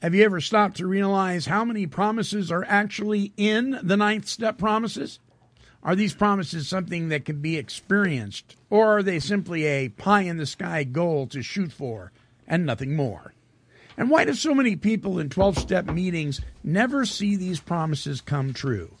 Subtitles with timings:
[0.00, 4.56] Have you ever stopped to realize how many promises are actually in the ninth step
[4.56, 5.18] promises?
[5.82, 10.36] Are these promises something that can be experienced, or are they simply a pie in
[10.36, 12.12] the sky goal to shoot for
[12.46, 13.34] and nothing more?
[13.96, 18.52] And why do so many people in 12 step meetings never see these promises come
[18.52, 18.94] true?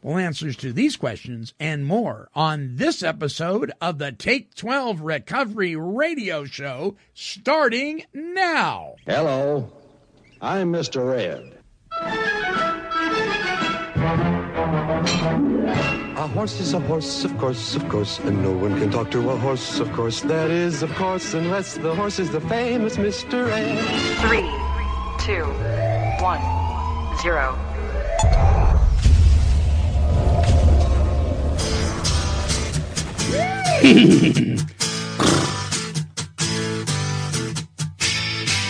[0.00, 5.76] Well, answers to these questions and more on this episode of the Take 12 Recovery
[5.76, 8.94] Radio Show starting now.
[9.06, 9.70] Hello,
[10.44, 11.16] I'm Mr.
[11.16, 11.56] Ed.
[16.18, 19.30] A horse is a horse, of course, of course, and no one can talk to
[19.30, 20.20] a horse, of course.
[20.22, 23.52] That is, of course, unless the horse is the famous Mr.
[23.52, 23.78] Ed.
[24.18, 24.50] Three,
[25.24, 25.44] two,
[26.20, 26.42] one,
[27.22, 27.56] zero.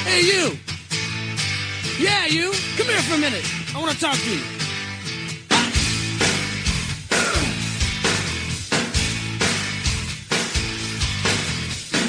[0.04, 0.61] Hey, you!
[2.02, 2.50] Yeah, you!
[2.76, 3.44] Come here for a minute.
[3.76, 4.42] I want to talk to you.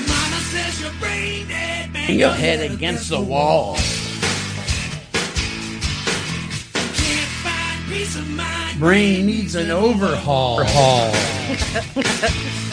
[0.08, 2.08] Mama says you're brain dead, man.
[2.08, 3.76] Bang your head against the wall.
[6.73, 8.80] Can't find peace of mind.
[8.80, 10.64] Brain needs an overhaul.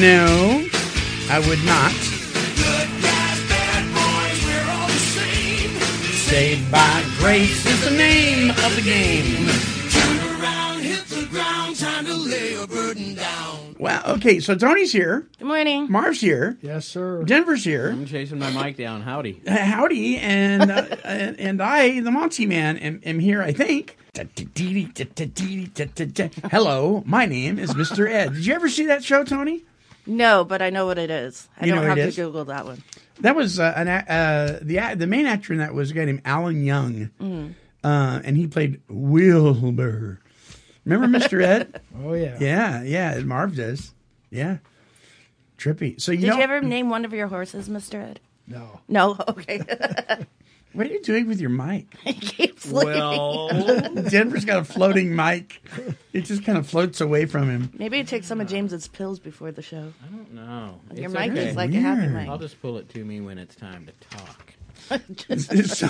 [0.00, 0.66] No,
[1.30, 1.92] I would not.
[2.56, 5.70] Good guys, bad boys, we're all the same.
[6.12, 9.46] Saved by grace is the name of the game.
[9.90, 13.73] Turn around, hit the ground, time to lay a burden down.
[13.84, 15.28] Well, okay, so Tony's here.
[15.38, 15.92] Good morning.
[15.92, 16.56] Marv's here.
[16.62, 17.22] Yes, sir.
[17.22, 17.90] Denver's here.
[17.90, 19.02] I'm chasing my mic down.
[19.02, 19.42] Howdy.
[19.46, 23.42] Uh, Howdy, and, uh, and and I, the Monty Man, am, am here.
[23.42, 23.98] I think.
[26.50, 28.08] Hello, my name is Mr.
[28.10, 28.32] Ed.
[28.32, 29.64] Did you ever see that show, Tony?
[30.06, 31.46] No, but I know what it is.
[31.60, 32.16] I You know don't what have it to is?
[32.16, 32.82] Google that one.
[33.20, 35.94] That was uh, an a- uh, the a- the main actor in that was a
[35.94, 40.20] guy named Alan Young, uh, and he played Wilbur.
[40.84, 41.42] Remember Mr.
[41.42, 41.80] Ed?
[41.96, 42.36] Oh yeah.
[42.40, 43.18] yeah, yeah.
[43.20, 43.94] Marv does.
[44.30, 44.58] Yeah,
[45.56, 46.00] trippy.
[46.00, 48.02] So you Did know you ever name one of your horses, Mr.
[48.02, 48.20] Ed?
[48.46, 48.80] No.
[48.88, 49.16] No?
[49.28, 49.58] Okay.
[50.72, 51.86] what are you doing with your mic?
[52.04, 52.94] he keeps leaving.
[52.94, 53.48] Well,
[54.10, 55.62] Denver's got a floating mic.
[56.12, 57.70] It just kind of floats away from him.
[57.78, 59.92] Maybe you take some of James's pills before the show.
[60.02, 60.80] I don't know.
[60.94, 61.48] Your mic okay.
[61.48, 62.12] is like a happy Weird.
[62.12, 62.28] mic.
[62.28, 64.54] I'll just pull it to me when it's time to talk.
[65.68, 65.88] so,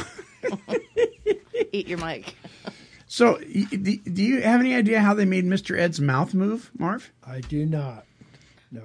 [1.73, 2.37] Eat your mic.
[3.15, 5.79] So do, do you have any idea how they made Mr.
[5.79, 7.13] Ed's mouth move, Marv?
[7.25, 8.07] I do not.
[8.73, 8.83] No.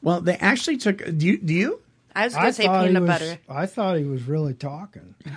[0.00, 0.98] Well, they actually took.
[0.98, 1.36] Do you?
[1.36, 1.82] Do you?
[2.14, 3.38] I was going to say thought he peanut was, butter.
[3.48, 5.16] I thought he was really talking.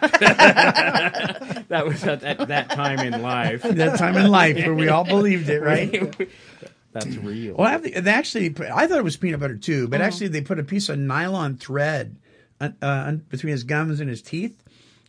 [1.69, 3.63] That was at, at that time in life.
[3.63, 6.16] That time in life where we all believed it, right?
[6.91, 7.56] That's real.
[7.56, 10.28] Well, I have- they actually, put, I thought it was peanut butter too, but actually
[10.28, 12.18] they put a piece of nylon thread
[12.62, 14.62] uh, uh, between his gums and his teeth,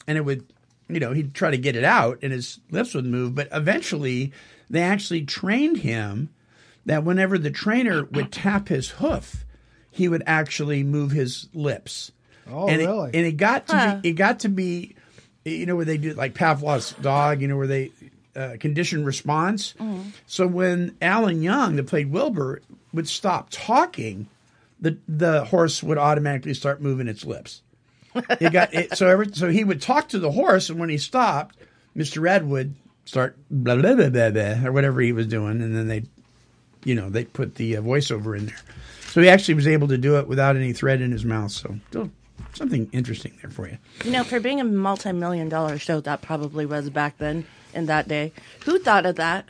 [0.07, 0.47] and it would,
[0.89, 3.35] you know, he'd try to get it out, and his lips would move.
[3.35, 4.33] But eventually,
[4.69, 6.29] they actually trained him
[6.87, 9.45] that whenever the trainer would tap his hoof,
[9.91, 12.13] he would actually move his lips.
[12.51, 13.09] Oh, and really?
[13.11, 13.99] It, and it got to Huh.
[14.03, 14.95] be, it got to be,
[15.45, 17.93] you know, where they do like Pavlov's dog, you know, where they
[18.37, 19.75] uh, condition response.
[20.27, 22.61] So when Alan Young, that played Wilbur,
[22.93, 24.29] would stop talking,
[24.81, 27.63] the the horse would automatically start moving its lips.
[28.15, 30.99] It got it, so every so he would talk to the horse, and when he
[30.99, 31.57] stopped,
[31.95, 32.75] Mister Ed would
[33.05, 36.05] start blah blah blah blah blah or whatever he was doing, and then they,
[36.85, 38.61] you know, they put the uh, voiceover in there.
[39.09, 41.51] So he actually was able to do it without any thread in his mouth.
[41.51, 42.11] So still
[42.55, 43.79] something interesting there for you.
[44.05, 48.09] You know, for being a multi-million dollar show, that probably was back then in that
[48.09, 48.33] day.
[48.65, 49.47] Who thought of that?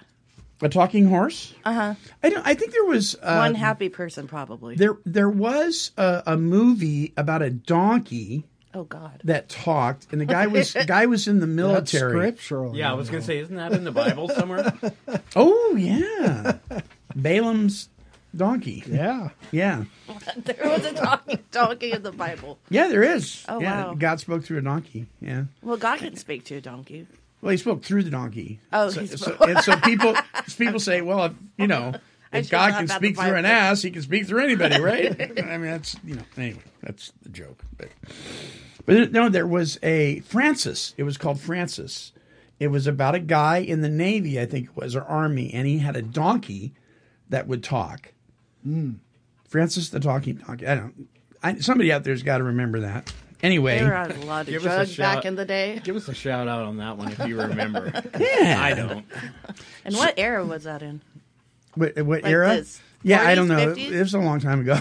[0.63, 1.53] A talking horse?
[1.65, 1.95] Uh huh.
[2.23, 2.47] I don't.
[2.47, 4.77] I think there was uh, One happy person, probably.
[4.77, 9.21] There, there was a, a movie about a donkey oh God.
[9.25, 12.13] that talked, and the guy was guy was in the That's military.
[12.13, 12.77] scriptural.
[12.77, 14.73] Yeah, I was going to say, isn't that in the Bible somewhere?
[15.37, 16.59] Oh yeah,
[17.15, 17.89] Balaam's
[18.37, 18.83] donkey.
[18.87, 19.31] Yeah.
[19.51, 19.85] Yeah.
[20.37, 22.59] there was a talking donkey in the Bible.
[22.69, 23.45] Yeah, there is.
[23.49, 23.95] Oh, yeah, wow.
[23.95, 25.07] God spoke through a donkey.
[25.21, 25.45] Yeah.
[25.63, 27.07] Well, God can speak to a donkey.
[27.41, 28.59] Well, he spoke through the donkey.
[28.73, 30.15] Oh, so, he so, and so people
[30.57, 31.99] people say, well, if, you know, I
[32.35, 35.21] if God can speak through an ass, he can speak through anybody, right?
[35.21, 37.65] I mean, that's you know, anyway, that's the joke.
[37.77, 37.89] But
[38.87, 40.95] but no, there was a Francis.
[40.97, 42.13] It was called Francis.
[42.61, 45.67] It was about a guy in the Navy, I think it was, or Army, and
[45.67, 46.73] he had a donkey
[47.29, 48.13] that would talk.
[48.63, 48.93] Hmm.
[49.49, 50.67] Francis the talking donkey.
[50.67, 51.09] I don't.
[51.43, 53.13] I, somebody out there's got to remember that.
[53.43, 55.79] Anyway, They were a lot of Give us a drugs back in the day.
[55.85, 57.93] Give us a shout out on that one if you remember.
[58.19, 59.05] yeah, I don't.
[59.85, 61.03] And what era was that in?
[61.75, 62.57] What, what Like era?
[62.57, 63.75] this, Yeah, I don't know.
[63.75, 63.91] 50s?
[63.91, 64.79] It was a long time ago.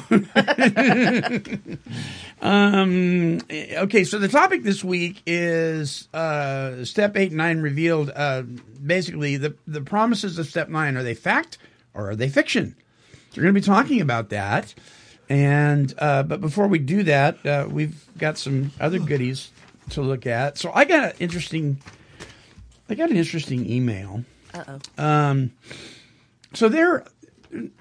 [2.42, 8.12] um, okay, so the topic this week is uh, Step 8 and 9 revealed.
[8.16, 8.44] Uh,
[8.86, 11.58] basically, the, the promises of Step 9 are they fact
[11.94, 12.76] or are they fiction?
[13.36, 14.74] We're going to be talking about that.
[15.30, 19.52] And uh, but before we do that, uh, we've got some other goodies
[19.92, 20.58] to look at.
[20.58, 21.82] So I got an interesting,
[22.90, 24.26] I got an interesting email.
[24.54, 25.04] Uh oh.
[25.04, 25.52] Um,
[26.54, 27.06] so there,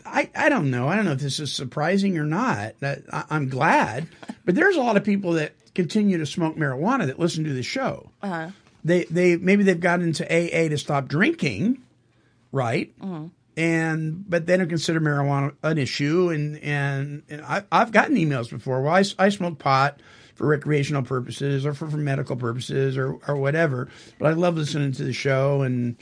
[0.05, 0.89] I, I don't know.
[0.89, 2.79] I don't know if this is surprising or not.
[2.81, 4.09] That I, I'm glad,
[4.45, 7.63] but there's a lot of people that continue to smoke marijuana that listen to the
[7.63, 8.11] show.
[8.23, 8.51] Uh-huh.
[8.85, 11.83] They they maybe they've gotten into AA to stop drinking,
[12.51, 12.93] right?
[13.57, 16.31] And but they don't consider marijuana an issue.
[16.31, 18.83] And and, and I, I've gotten emails before.
[18.83, 20.01] Well, I, I smoke pot
[20.35, 23.89] for recreational purposes or for, for medical purposes or or whatever.
[24.19, 25.97] But I love listening to the show and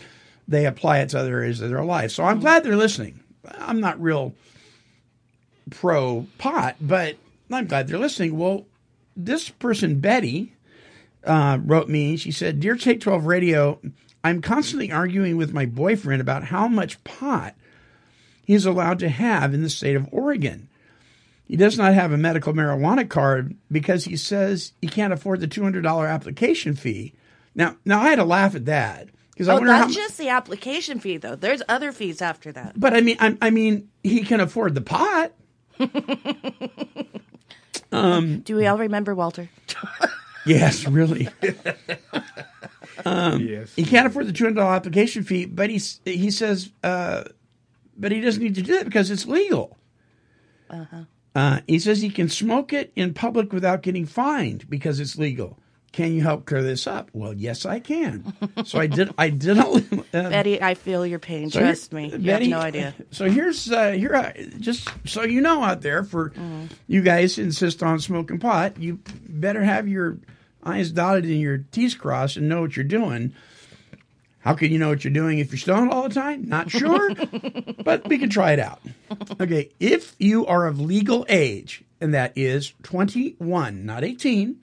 [0.50, 2.10] they apply it to other areas of their life.
[2.10, 3.20] So I'm glad they're listening.
[3.58, 4.34] I'm not real
[5.70, 7.16] pro pot, but
[7.50, 8.36] I'm glad they're listening.
[8.36, 8.66] Well,
[9.16, 10.52] this person, Betty,
[11.24, 12.16] uh, wrote me.
[12.16, 13.80] She said, Dear Take 12 Radio,
[14.24, 17.54] I'm constantly arguing with my boyfriend about how much pot
[18.44, 20.68] he's allowed to have in the state of Oregon.
[21.46, 25.48] He does not have a medical marijuana card because he says he can't afford the
[25.48, 27.14] $200 application fee.
[27.54, 29.08] Now, now I had to laugh at that
[29.40, 29.80] because I Oh, wonder how.
[29.84, 31.34] that's just the application fee, though.
[31.34, 32.78] There's other fees after that.
[32.78, 35.32] But I mean, I, I mean, he can afford the pot.
[37.90, 39.48] Do we all remember Walter?
[40.46, 41.28] Yes, really.
[43.04, 43.74] Um, yes.
[43.76, 47.24] He can't afford the two hundred dollar application fee, but he's he says, uh,
[47.96, 49.78] but he doesn't need to do that because it's legal.
[50.68, 51.60] Uh-huh.
[51.66, 55.58] he says he can smoke it in public without getting fined because it's legal.
[55.92, 57.10] Can you help clear this up?
[57.12, 58.32] Well, yes, I can.
[58.64, 59.12] So I did.
[59.18, 59.58] I did.
[59.58, 59.62] A,
[60.14, 61.50] uh, Betty, I feel your pain.
[61.50, 62.10] so Trust me.
[62.12, 62.94] You Betty, have no idea.
[63.10, 66.68] So here's uh, here, uh, just so you know out there, for Mm.
[66.86, 70.18] you guys insist on smoking pot, you better have your
[70.62, 73.32] I's dotted and your T's crossed and know what you're doing.
[74.40, 76.48] How can you know what you're doing if you're stoned all the time?
[76.48, 77.10] Not sure,
[77.84, 78.80] but we can try it out.
[79.40, 84.56] Okay, if you are of legal age, and that is 21, not 18,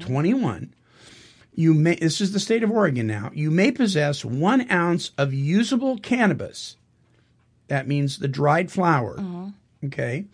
[0.00, 0.74] 21,
[1.54, 5.32] you may, this is the state of Oregon now, you may possess one ounce of
[5.32, 6.76] usable cannabis.
[7.68, 9.16] That means the dried flower.
[9.84, 10.26] Okay.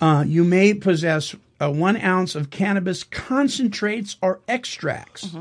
[0.00, 5.34] Uh, you may possess uh, one ounce of cannabis concentrates or extracts.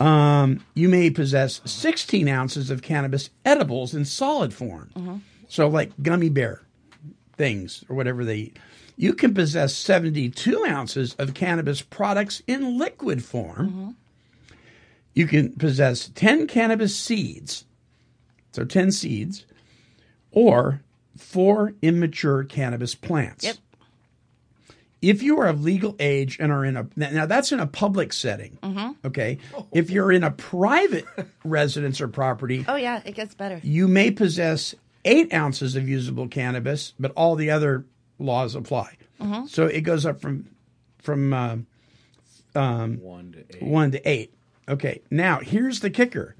[0.00, 5.22] Um, you may possess 16 ounces of cannabis edibles in solid form.
[5.48, 6.62] So, like gummy bear
[7.36, 8.58] things or whatever they eat.
[8.96, 13.68] You can possess 72 ounces of cannabis products in liquid form.
[13.68, 13.90] Mm-hmm.
[15.14, 17.64] You can possess 10 cannabis seeds,
[18.52, 19.44] so 10 seeds,
[20.30, 20.80] or
[21.16, 23.44] four immature cannabis plants.
[23.44, 23.56] Yep.
[25.02, 28.12] If you are of legal age and are in a now that's in a public
[28.12, 28.92] setting, mm-hmm.
[29.04, 29.38] okay.
[29.72, 31.04] If you're in a private
[31.44, 33.60] residence or property, Oh, yeah, it gets better.
[33.64, 37.84] you may possess eight ounces of usable cannabis, but all the other
[38.22, 38.96] laws apply.
[39.46, 40.48] So it goes up from
[40.98, 41.56] from uh,
[42.54, 43.62] One to eight.
[43.62, 44.34] one to eight.
[44.68, 46.34] Okay, now here's the kicker: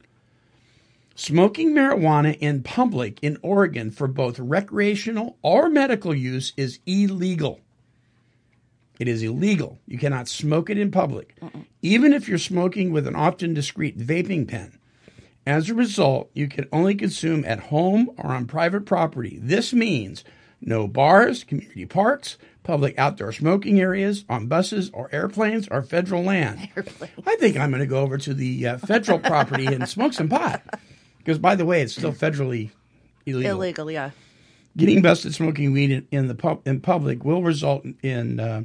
[1.15, 7.61] smoking marijuana in public in Oregon for both recreational or medical use is illegal.
[8.99, 9.79] It is illegal.
[9.87, 11.35] You cannot smoke it in public,
[11.83, 14.79] even if you're smoking with an often discreet vaping pen.
[15.45, 19.39] As a result, you can only consume at home or on private property.
[19.43, 20.23] This means
[20.63, 26.69] no bars, community parks, public outdoor smoking areas, on buses or airplanes or federal land.
[27.27, 30.29] I think I'm going to go over to the uh, federal property and smoke some
[30.29, 30.63] pot.
[31.19, 32.71] Because, by the way, it's still federally
[33.27, 33.59] illegal.
[33.59, 34.11] Illegal, yeah.
[34.77, 38.63] Getting busted smoking weed in, in the pub, in public will result in uh,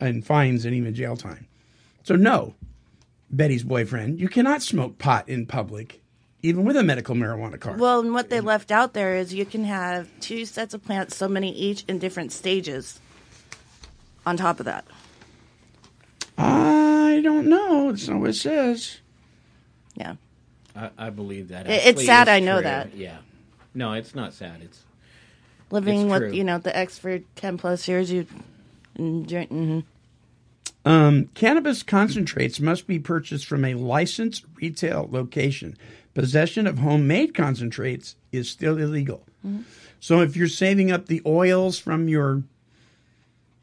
[0.00, 1.46] in fines and even jail time.
[2.04, 2.54] So no,
[3.30, 6.01] Betty's boyfriend, you cannot smoke pot in public
[6.42, 7.78] even with a medical marijuana card.
[7.80, 11.16] Well, and what they left out there is you can have two sets of plants,
[11.16, 12.98] so many each in different stages.
[14.24, 14.84] On top of that,
[16.38, 17.88] I don't know.
[17.90, 18.98] It's not what it says.
[19.94, 20.14] yeah.
[20.74, 21.66] I, I believe that.
[21.68, 22.62] It- it's sad, I know true.
[22.62, 22.94] that.
[22.94, 23.18] Yeah.
[23.74, 24.62] No, it's not sad.
[24.62, 24.80] It's
[25.70, 26.32] Living It's with true.
[26.32, 28.26] you know the ex for ten plus years, you
[28.96, 29.50] and drink.
[29.50, 29.80] hmm
[30.84, 35.76] Um, cannabis concentrates must be purchased from a licensed retail location.
[36.14, 39.24] Possession of homemade concentrates is still illegal.
[40.00, 42.42] So if you're saving up the oils from your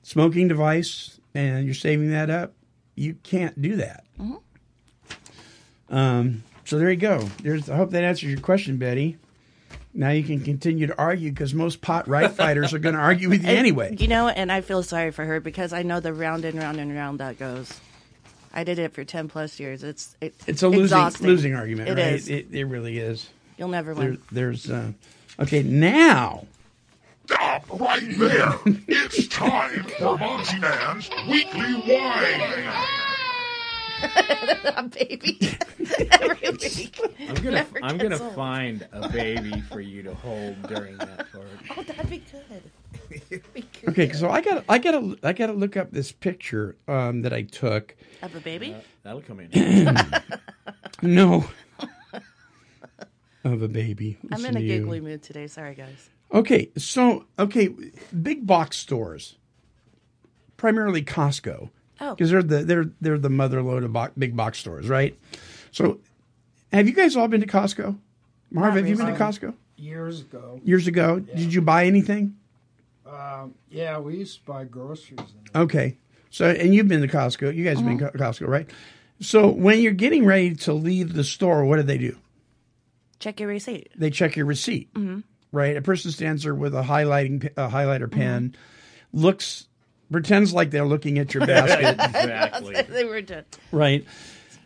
[0.03, 2.53] smoking device and you're saving that up,
[2.95, 4.03] you can't do that.
[5.89, 7.27] Um, so there you go.
[7.41, 7.69] There's.
[7.69, 9.17] I hope that answers your question, Betty.
[9.93, 13.29] Now you can continue to argue because most pot right fighters are going to argue
[13.29, 13.95] with you anyway.
[13.97, 16.79] You know, and I feel sorry for her because I know the round and round
[16.79, 17.79] and round that goes.
[18.53, 19.83] I did it for ten plus years.
[19.83, 21.27] It's it, It's a losing exhausting.
[21.27, 22.13] losing argument, It right?
[22.13, 22.27] is.
[22.29, 23.29] It, it really is.
[23.57, 24.21] You'll never There, win.
[24.31, 24.91] there's uh,
[25.39, 26.45] okay now.
[27.27, 28.55] Stop right there.
[28.87, 32.73] It's time for Monty Man's Weekly Wine.
[34.75, 35.37] a baby
[36.11, 36.99] every week.
[37.27, 38.33] I'm gonna Never I'm gonna old.
[38.33, 41.45] find a baby for you to hold during that part.
[41.77, 42.63] Oh, that'd be good.
[43.53, 43.65] Be good.
[43.87, 47.21] Okay, so I got I got to I got to look up this picture um,
[47.21, 47.95] that I took.
[48.21, 48.75] Of a baby?
[49.03, 49.95] That'll come in.
[51.01, 51.45] No,
[53.43, 54.17] of a baby.
[54.31, 54.79] I'm in a to you.
[54.79, 55.47] giggly mood today.
[55.47, 56.09] Sorry, guys.
[56.33, 57.69] Okay, so okay,
[58.21, 59.37] big box stores,
[60.57, 61.69] primarily Costco,
[62.01, 62.15] Oh.
[62.15, 65.17] because they're the they're they're the mother lode of bo- big box stores, right?
[65.71, 65.99] So,
[66.73, 67.97] have you guys all been to Costco?
[68.51, 69.13] Marv, Not have you been to.
[69.13, 70.59] Costco Years ago.
[70.65, 71.19] years ago?
[71.19, 72.35] Did you buy anything?
[73.09, 75.19] Um, yeah, we used to buy groceries.
[75.19, 75.61] In.
[75.61, 75.97] Okay.
[76.29, 77.55] So, and you've been to Costco.
[77.55, 78.11] You guys have been uh-huh.
[78.11, 78.69] to Costco, right?
[79.19, 82.15] So, when you're getting ready to leave the store, what do they do?
[83.19, 83.89] Check your receipt.
[83.95, 85.19] They check your receipt, mm-hmm.
[85.51, 85.75] right?
[85.75, 88.19] A person stands there with a highlighting pe- a highlighter mm-hmm.
[88.19, 88.55] pen,
[89.11, 89.67] looks,
[90.11, 92.81] pretends like they're looking at your basket, exactly.
[92.89, 93.43] they were done.
[93.71, 94.05] right?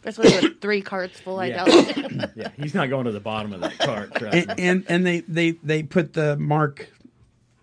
[0.05, 1.39] Especially with three carts full.
[1.39, 1.65] I Yeah.
[1.65, 2.31] doubt it.
[2.35, 4.13] Yeah, he's not going to the bottom of that cart.
[4.15, 6.89] Trust And and, and they, they they put the mark,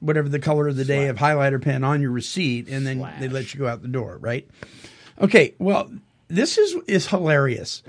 [0.00, 3.28] whatever the color of the day of highlighter pen on your receipt, and then they
[3.28, 4.48] let you go out the door, right?
[5.20, 5.54] Okay.
[5.58, 5.90] Well,
[6.28, 7.82] this is is hilarious.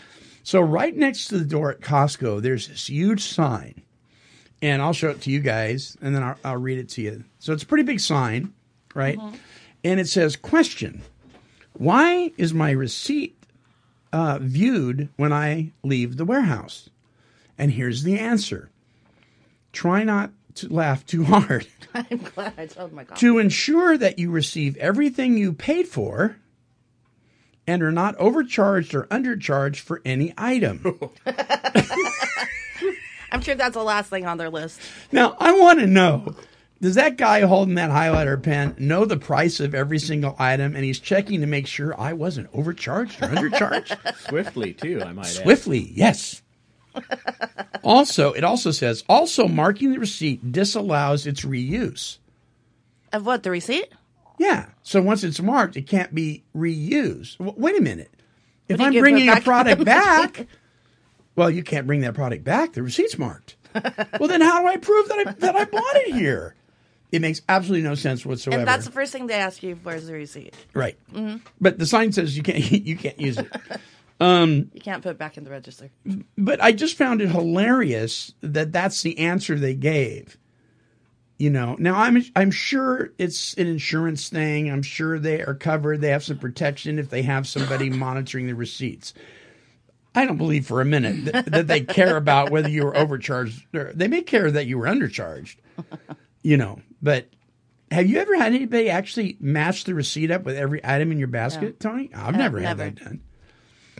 [0.43, 3.81] So right next to the door at Costco, there's this huge sign,
[4.61, 7.23] and I'll show it to you guys, and then I'll, I'll read it to you.
[7.39, 8.53] So it's a pretty big sign,
[8.95, 9.19] right?
[9.83, 11.01] And it says, "Question:
[11.73, 13.37] Why is my receipt
[14.11, 16.89] uh, viewed when I leave the warehouse?"
[17.57, 18.69] And here's the answer:
[19.73, 21.67] Try not to laugh too hard.
[21.93, 23.17] I'm glad I told my God.
[23.17, 26.37] to ensure that you receive everything you paid for
[27.67, 30.81] and are not overcharged or undercharged for any item.
[33.31, 34.81] I'm sure that's the last thing on their list.
[35.11, 36.35] now, I want to know
[36.81, 40.83] does that guy holding that highlighter pen know the price of every single item and
[40.83, 44.17] he's checking to make sure I wasn't overcharged or undercharged?
[44.27, 45.43] Swiftly too, I might add.
[45.43, 46.40] Swiftly, yes.
[47.83, 52.17] also, it also says also marking the receipt disallows its reuse.
[53.13, 53.43] Of what?
[53.43, 53.89] The receipt?
[54.37, 54.67] Yeah.
[54.83, 57.37] So once it's marked, it can't be reused.
[57.37, 58.11] W- wait a minute.
[58.67, 60.47] If I'm bringing a product back,
[61.35, 62.73] well, you can't bring that product back.
[62.73, 63.55] The receipt's marked.
[64.19, 66.55] well, then how do I prove that I that I bought it here?
[67.11, 68.59] It makes absolutely no sense whatsoever.
[68.59, 70.55] And that's the first thing they ask you for is the receipt.
[70.73, 70.97] right.
[71.13, 71.37] Mm-hmm.
[71.59, 73.47] But the sign says you can't you can't use it.
[74.21, 75.89] You can't put it back in the register.
[76.37, 80.37] But I just found it hilarious that that's the answer they gave.
[81.39, 84.69] You know, now I'm I'm sure it's an insurance thing.
[84.71, 85.99] I'm sure they are covered.
[86.01, 89.13] They have some protection if they have somebody monitoring the receipts.
[90.13, 93.65] I don't believe for a minute that, that they care about whether you were overcharged.
[93.73, 95.55] Or, they may care that you were undercharged.
[96.43, 97.29] You know, but
[97.89, 101.27] have you ever had anybody actually match the receipt up with every item in your
[101.29, 102.11] basket, Tony?
[102.13, 103.21] I've Uh, never had that done.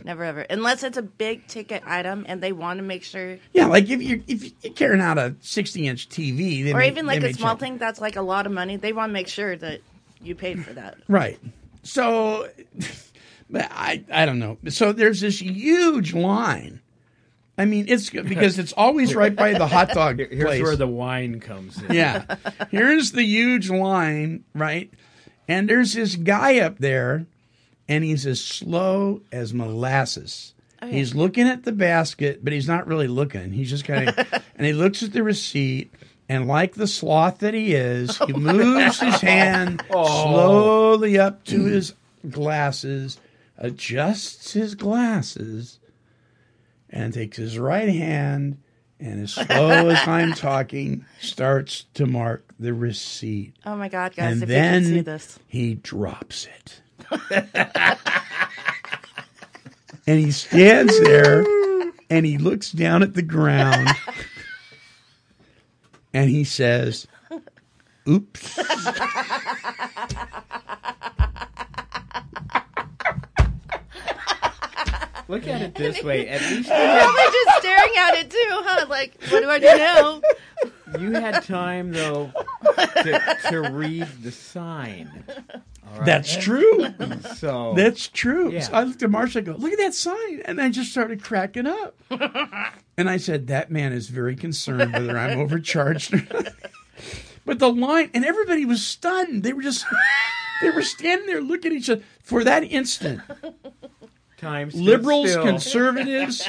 [0.04, 0.40] Never ever.
[0.40, 4.02] Unless it's a big ticket item and they want to make sure, Yeah, like if
[4.02, 7.30] you're if you're carrying out a 60 inch TV, they or may- even like may
[7.30, 7.60] a small check.
[7.60, 9.80] thing that's like a lot of money, they want to make sure that
[10.20, 10.96] you paid for that.
[11.08, 11.38] right?
[11.84, 12.48] So,
[13.50, 14.58] but I I don't know.
[14.68, 16.80] So there's this huge line.
[17.58, 20.62] I mean, it's because it's always right by the hot dog Here- Here's place.
[20.62, 21.92] where the wine comes in.
[21.94, 22.24] yeah,
[22.70, 24.90] here's the huge line, right?
[25.48, 27.26] And there's this guy up there,
[27.92, 30.54] and he's as slow as molasses.
[30.80, 30.92] Oh, yeah.
[30.94, 33.52] He's looking at the basket, but he's not really looking.
[33.52, 34.16] He's just kind of,
[34.56, 35.92] and he looks at the receipt,
[36.26, 40.06] and like the sloth that he is, oh he moves his hand oh.
[40.06, 41.92] slowly up to his
[42.30, 43.20] glasses,
[43.58, 45.78] adjusts his glasses,
[46.88, 48.56] and takes his right hand
[48.98, 53.54] and as slow as I'm talking starts to mark the receipt.
[53.66, 54.32] Oh my God, guys!
[54.32, 56.80] and if you can see this, he drops it.
[60.06, 61.44] And he stands there
[62.10, 63.88] and he looks down at the ground
[66.12, 67.06] and he says,
[68.08, 68.58] Oops.
[75.28, 76.28] Look at it this way.
[76.28, 78.86] At least you probably just staring at it too, huh?
[78.88, 80.20] Like, what do I do now?
[80.98, 82.32] You had time though
[82.76, 85.24] to, to read the sign.
[85.28, 86.06] All right?
[86.06, 86.86] That's true.
[87.36, 88.52] So That's true.
[88.52, 88.60] Yeah.
[88.60, 90.42] So I looked at Marcia and go, look at that sign.
[90.44, 91.94] And I just started cracking up.
[92.96, 96.52] and I said, that man is very concerned whether I'm overcharged or not.
[97.44, 99.42] But the line, and everybody was stunned.
[99.42, 99.84] They were just,
[100.62, 103.20] they were standing there looking at each other for that instant.
[104.36, 106.48] time stood Liberals, conservatives,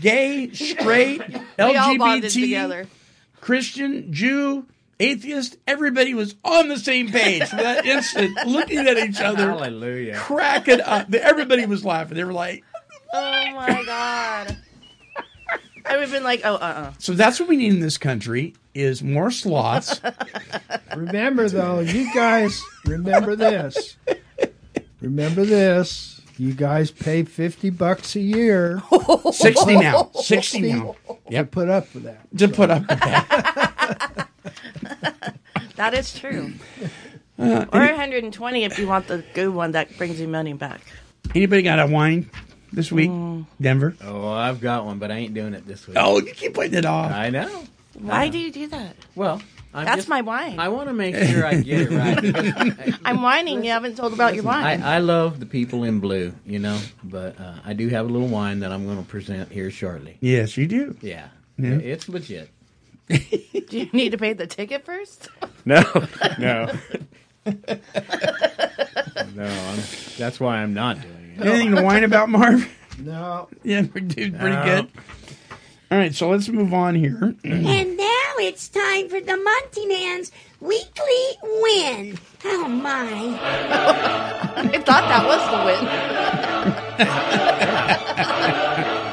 [0.00, 1.22] gay, straight,
[1.58, 2.86] We all bonded LGBT.
[3.40, 4.66] Christian, Jew,
[4.98, 10.16] atheist, everybody was on the same page for that instant, looking at each other, Hallelujah.
[10.16, 11.12] cracking up.
[11.12, 12.16] Everybody was laughing.
[12.16, 12.64] They were like,
[13.12, 14.56] Oh my God!
[15.86, 17.98] I would have been like, oh, uh, uh so that's what we need in this
[17.98, 20.00] country is more sloths.
[20.96, 23.96] Remember, though, you guys, remember this.
[25.00, 26.13] Remember this.
[26.36, 28.82] You guys pay 50 bucks a year
[29.32, 30.10] 60 now.
[30.20, 30.96] 60 now.
[31.30, 32.26] to put up with that.
[32.38, 34.28] To put up with that.
[35.76, 36.52] That is true.
[37.36, 40.80] Uh, or 120 if you want the good one that brings you money back.
[41.34, 42.30] Anybody got a wine
[42.72, 43.10] this week?
[43.60, 43.96] Denver?
[44.04, 45.96] Oh, I've got one, but I ain't doing it this week.
[45.98, 47.10] Oh, you keep putting it off.
[47.10, 47.64] I know.
[47.98, 48.94] Why do you do that?
[49.16, 49.42] Well,
[49.74, 50.58] I'm That's just- my wine.
[50.60, 52.94] I want to make sure I get it right.
[53.04, 53.64] I'm whining.
[53.64, 54.82] You haven't told about your wine.
[54.82, 58.08] I, I love the people in blue, you know, but uh, I do have a
[58.08, 60.16] little wine that I'm going to present here shortly.
[60.20, 60.96] Yes, you do.
[61.02, 61.26] Yeah,
[61.58, 61.70] Yeah.
[61.74, 62.50] it's legit.
[63.08, 63.18] do
[63.78, 65.28] you need to pay the ticket first?
[65.66, 65.82] No,
[66.38, 66.70] no,
[67.46, 69.44] no.
[69.44, 69.78] I'm,
[70.18, 71.46] that's why I'm not doing it.
[71.46, 72.68] Anything to whine about, Marv?
[72.98, 73.48] No.
[73.62, 74.64] Yeah, we're doing pretty No.
[74.64, 74.90] good.
[75.90, 77.34] All right, so let's move on here.
[77.44, 82.18] And now it's time for the Monty Man's weekly win.
[82.44, 83.06] Oh my.
[84.56, 85.84] I thought that was the win.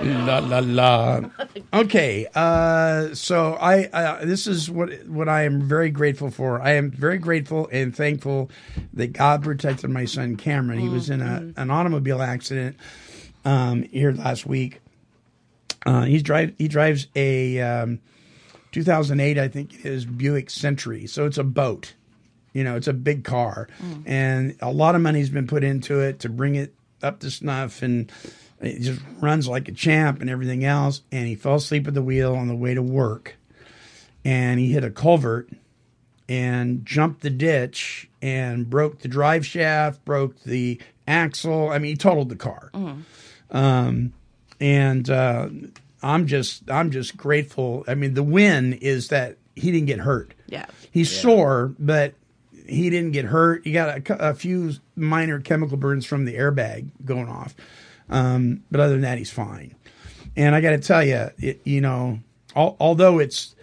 [0.00, 1.20] La la la.
[1.72, 6.62] Okay, uh, so I uh, this is what what I am very grateful for.
[6.62, 8.48] I am very grateful and thankful
[8.92, 10.78] that God protected my son Cameron.
[10.78, 12.76] He was in a, an automobile accident
[13.44, 14.80] um, here last week.
[15.86, 18.00] Uh, he's drive he drives a um,
[18.72, 21.06] 2008, I think it is Buick Century.
[21.06, 21.94] So it's a boat.
[22.52, 23.68] You know, it's a big car,
[24.06, 27.82] and a lot of money's been put into it to bring it up to snuff,
[27.82, 28.10] and
[28.60, 31.02] it just runs like a champ and everything else.
[31.12, 33.36] And he fell asleep at the wheel on the way to work,
[34.24, 35.50] and he hit a culvert
[36.28, 41.68] and jumped the ditch and broke the drive shaft, broke the axle.
[41.68, 42.70] I mean, he totaled the car.
[43.50, 44.12] Um,
[44.60, 45.48] and uh,
[46.02, 47.84] I'm just I'm just grateful.
[47.88, 50.34] I mean, the win is that he didn't get hurt.
[50.46, 50.66] Yeah.
[50.90, 52.14] He's sore, but
[52.66, 53.64] he didn't get hurt.
[53.64, 57.54] He got a, a few minor chemical burns from the airbag going off,
[58.08, 59.74] um, but other than that, he's fine.
[60.36, 62.20] And I got to tell you, it, you know,
[62.54, 63.54] al- although it's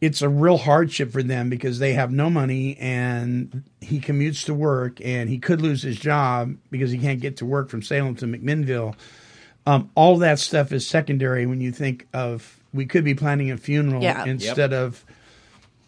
[0.00, 4.54] it's a real hardship for them because they have no money and he commutes to
[4.54, 8.14] work and he could lose his job because he can't get to work from Salem
[8.16, 8.94] to McMinnville.
[9.66, 13.56] Um, all that stuff is secondary when you think of we could be planning a
[13.56, 14.24] funeral Yeah.
[14.24, 15.04] instead of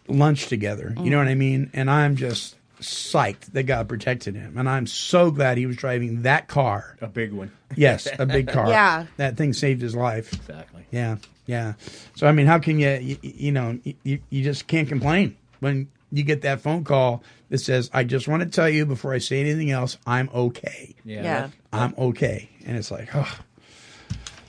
[0.09, 0.95] lunch together.
[0.99, 1.71] You know what I mean?
[1.75, 4.57] And I'm just psyched that God protected him.
[4.57, 6.97] And I'm so glad he was driving that car.
[7.01, 7.51] A big one.
[7.75, 8.69] Yes, a big car.
[8.69, 9.07] Yeah.
[9.17, 10.33] That thing saved his life.
[10.33, 10.87] Exactly.
[10.91, 11.75] Yeah, yeah.
[12.15, 15.89] So I mean, how can you, you, you know, you, you just can't complain when
[16.13, 19.19] you get that phone call that says, "I just want to tell you before I
[19.19, 20.95] say anything else, I'm okay.
[21.05, 21.23] Yeah.
[21.23, 21.49] Yeah.
[21.73, 23.39] I'm okay." And it's like, oh,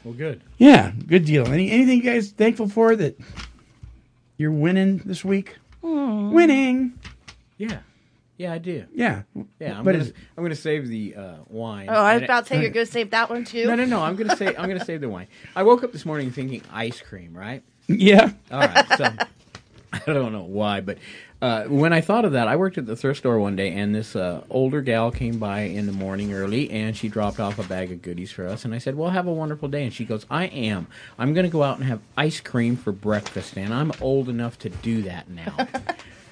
[0.08, 0.42] well, good.
[0.58, 1.46] yeah, good deal.
[1.48, 3.18] Any anything you guys thankful for that
[4.38, 5.58] you're winning this week?
[5.82, 6.94] Winning,
[7.58, 7.80] Yeah.
[8.38, 8.86] Yeah, I do.
[8.94, 9.24] yeah,
[9.60, 11.88] Yeah, I'm But gonna I'm gonna save the uh, wine.
[11.90, 13.66] Oh, I was about to say you're going to save that one too.
[13.66, 14.02] No, no, no.
[14.04, 15.26] I'm gonna say I'm gonna save the wine.
[15.56, 17.64] I woke up this morning thinking ice cream, right?
[17.88, 18.32] yeah.
[18.52, 18.86] All right.
[18.96, 19.06] So
[19.94, 21.00] I don't know why, but
[21.42, 23.94] uh, when I thought of that, I worked at the thrift store one day, and
[23.94, 27.64] this uh, older gal came by in the morning early, and she dropped off a
[27.64, 28.66] bag of goodies for us.
[28.66, 30.88] And I said, "Well, have a wonderful day." And she goes, "I am.
[31.20, 34.58] I'm going to go out and have ice cream for breakfast, and I'm old enough
[34.60, 35.68] to do that now."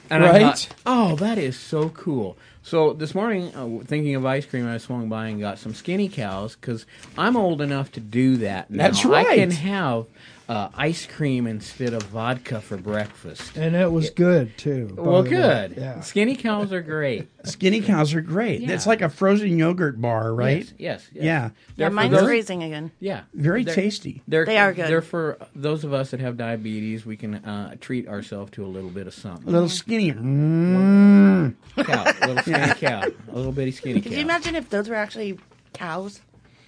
[0.07, 0.41] And I Right?
[0.41, 2.37] thought, oh, that is so cool.
[2.61, 6.09] So this morning, uh, thinking of ice cream, I swung by and got some skinny
[6.09, 6.85] cows because
[7.17, 8.83] I'm old enough to do that now.
[8.83, 10.05] That's I can have
[10.47, 13.57] uh, ice cream instead of vodka for breakfast.
[13.57, 14.93] And it was good too.
[14.97, 15.75] Well, good.
[15.77, 16.01] Yeah.
[16.01, 17.27] Skinny cows are great.
[17.45, 18.61] Skinny cows are great.
[18.61, 18.71] Yeah.
[18.71, 20.59] It's like a frozen yogurt bar, right?
[20.59, 21.09] Yes, yes.
[21.13, 21.23] yes.
[21.23, 21.23] Yeah.
[21.25, 22.91] Yeah, They're for mine's those- freezing again.
[22.99, 24.21] Yeah, Very They're- tasty.
[24.27, 24.87] They're, They are good.
[24.87, 27.05] They're for those of us that have diabetes.
[27.05, 29.47] We can uh, treat ourselves to a little bit of something.
[29.47, 30.13] A little skinnier.
[30.15, 31.55] Mm.
[31.77, 34.17] cow, a little skinny cow, a little bitty skinny Could cow.
[34.17, 35.37] you imagine if those were actually
[35.73, 36.21] cows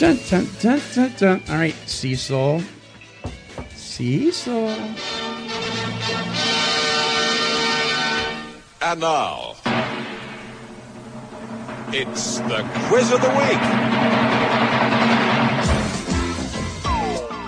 [0.00, 1.42] Dun, dun, dun, dun, dun.
[1.50, 2.62] All right, Cecil.
[3.76, 4.68] Cecil.
[8.80, 9.56] And now,
[11.92, 13.60] it's the quiz of the week.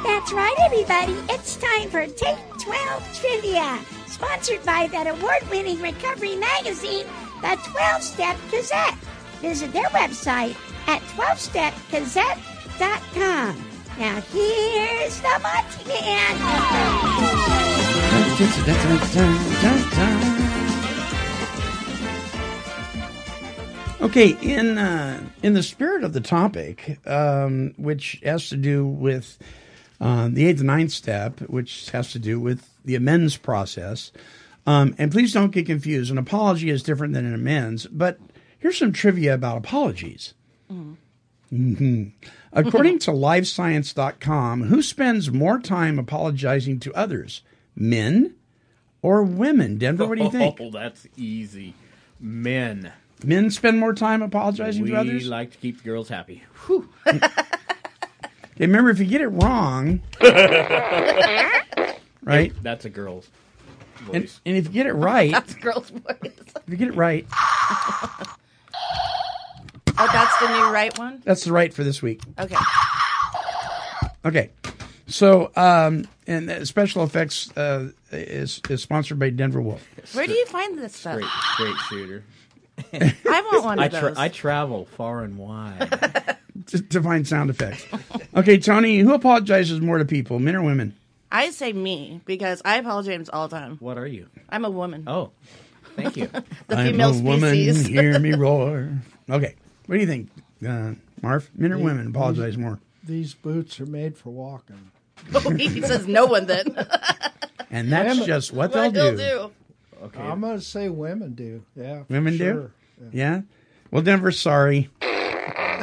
[0.05, 1.17] That's right, everybody.
[1.31, 7.07] It's time for Take 12 Trivia, sponsored by that award winning recovery magazine,
[7.41, 8.95] the 12 Step Gazette.
[9.41, 10.55] Visit their website
[10.87, 13.65] at 12stepgazette.com.
[13.99, 16.37] Now, here's the Monty Man.
[24.01, 29.39] Okay, in uh, in the spirit of the topic, um, which has to do with
[30.03, 34.11] uh, the eighth and ninth step, which has to do with the amends process,
[34.67, 36.11] um, and please don't get confused.
[36.11, 38.19] An apology is different than an amends, but
[38.59, 40.35] here's some trivia about apologies.
[40.69, 42.05] hmm
[42.53, 47.43] According to LiveScience.com, who spends more time apologizing to others,
[47.75, 48.35] men
[49.01, 49.79] or women?
[49.79, 50.59] Denver, what do you think?
[50.61, 51.75] Oh, that's easy.
[52.21, 52.93] Men.
[53.25, 55.29] Men spend more time apologizing we to others.
[55.29, 56.43] like to keep girls happy.
[58.63, 60.01] Okay, remember, if you get it wrong,
[62.23, 62.53] right?
[62.63, 63.29] That's a girl's
[64.13, 64.41] And, voice.
[64.47, 66.15] and if you get it right, That's a girl's voice.
[66.23, 67.27] if you get it right,
[69.99, 71.23] Oh, that's the new right one?
[71.25, 72.23] that's the right for this week.
[72.39, 72.55] Okay.
[74.25, 74.51] Okay,
[75.09, 79.85] so um, and uh, special effects uh, is is sponsored by Denver Wolf.
[80.15, 81.17] Where do you find this stuff?
[81.17, 82.25] Great, great shooter.
[82.93, 84.17] I want one I, of tra- those.
[84.19, 86.37] I travel far and wide.
[86.67, 87.85] To, to find sound effects.
[88.37, 90.95] Okay, Tony, who apologizes more to people, men or women?
[91.31, 93.77] I say me because I apologize all the time.
[93.81, 94.29] what are you?
[94.49, 95.05] I'm a woman.
[95.07, 95.31] Oh,
[95.97, 96.27] thank you.
[96.69, 97.87] the I'm female a woman, species.
[97.87, 98.91] hear me roar.
[99.31, 99.55] Okay,
[99.87, 100.31] what do you think,
[100.67, 101.51] uh, Marv?
[101.57, 102.79] Men or women apologize more?
[103.05, 104.91] These boots are made for walking.
[105.35, 106.65] Oh, he says no one then.
[107.71, 109.51] And that's Women- just what What they'll they'll do.
[110.01, 110.05] do.
[110.07, 110.21] Okay.
[110.21, 111.63] I'm going to say women do.
[111.77, 112.01] Yeah.
[112.03, 112.53] for Women sure.
[112.55, 112.71] do?
[113.13, 113.43] Yeah.
[113.93, 114.91] Well, Denver, sorry.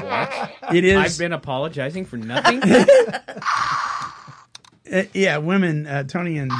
[0.09, 0.51] What?
[0.75, 0.97] It is.
[0.97, 2.61] I've been apologizing for nothing.
[4.91, 6.51] Uh, yeah, women, uh, Tony and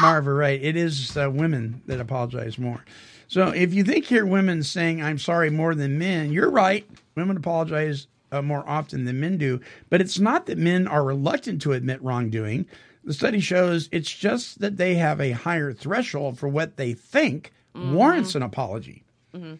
[0.00, 0.60] Marv are right.
[0.60, 2.84] It is uh, women that apologize more.
[3.28, 6.88] So if you think you're women saying, I'm sorry more than men, you're right.
[7.14, 9.60] Women apologize uh, more often than men do.
[9.90, 12.66] But it's not that men are reluctant to admit wrongdoing.
[13.04, 17.52] The study shows it's just that they have a higher threshold for what they think
[17.74, 19.04] warrants an apology.
[19.32, 19.54] Yeah,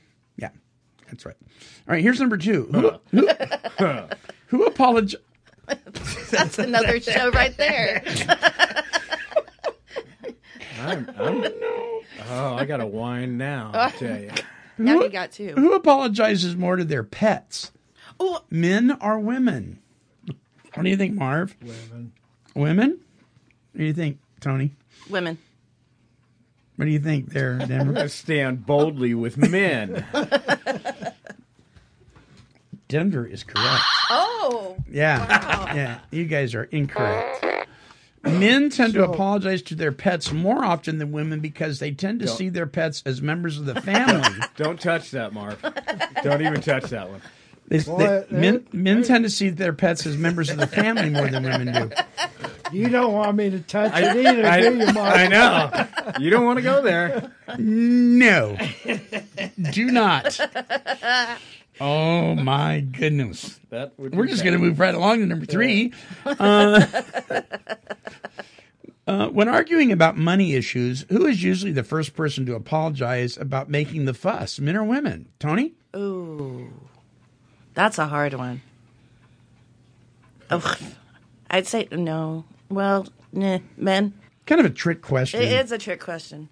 [1.10, 1.36] that's right.
[1.88, 2.68] All right, here's number two.
[2.72, 3.28] Who, who,
[4.46, 5.20] who apologizes?
[6.30, 8.02] That's another show right there.
[10.80, 11.44] I'm, I'm,
[12.30, 13.72] oh, I got to whine now.
[13.74, 14.30] I tell you.
[14.78, 15.54] Now you got two.
[15.54, 17.72] Who apologizes more to their pets?
[18.20, 18.42] Oh.
[18.50, 19.80] Men or women?
[20.74, 21.56] What do you think, Marv?
[21.60, 22.12] Women.
[22.54, 23.00] Women?
[23.72, 24.72] What do you think, Tony?
[25.10, 25.38] Women.
[26.78, 27.98] What do you think there, Denver?
[27.98, 30.04] I stand boldly with men.
[32.86, 33.82] Denver is correct.
[34.10, 34.76] Oh.
[34.88, 35.74] Yeah.
[35.74, 35.98] Yeah.
[36.12, 37.44] You guys are incorrect.
[38.22, 42.26] Men tend to apologize to their pets more often than women because they tend to
[42.26, 44.28] Don't- see their pets as members of the family.
[44.56, 45.60] Don't touch that, Marv.
[46.22, 47.20] Don't even touch that one.
[47.66, 51.10] They, Boy, they- men, men tend to see their pets as members of the family
[51.10, 51.90] more than women do.
[52.70, 55.16] You don't want me to touch it either, I, do you, Mark?
[55.16, 55.86] I know.
[56.18, 57.32] You don't want to go there.
[57.58, 58.56] No,
[59.72, 60.40] do not.
[61.80, 63.60] Oh my goodness.
[63.70, 65.92] That would We're just going to move right along to number three.
[66.24, 66.84] Uh,
[69.06, 73.68] uh, when arguing about money issues, who is usually the first person to apologize about
[73.68, 75.28] making the fuss, men or women?
[75.38, 75.74] Tony?
[75.94, 76.72] Ooh.
[77.74, 78.62] That's a hard one.
[80.50, 80.74] Oh,
[81.50, 82.44] I'd say no.
[82.68, 84.14] Well, nah, men.
[84.48, 85.42] Kind of a trick question.
[85.42, 86.48] It is a trick question.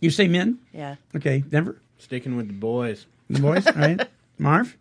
[0.00, 0.60] You say men?
[0.72, 0.96] Yeah.
[1.14, 1.78] Okay, Denver?
[1.98, 3.04] Sticking with the boys.
[3.28, 4.08] The boys, all right?
[4.38, 4.74] Marv?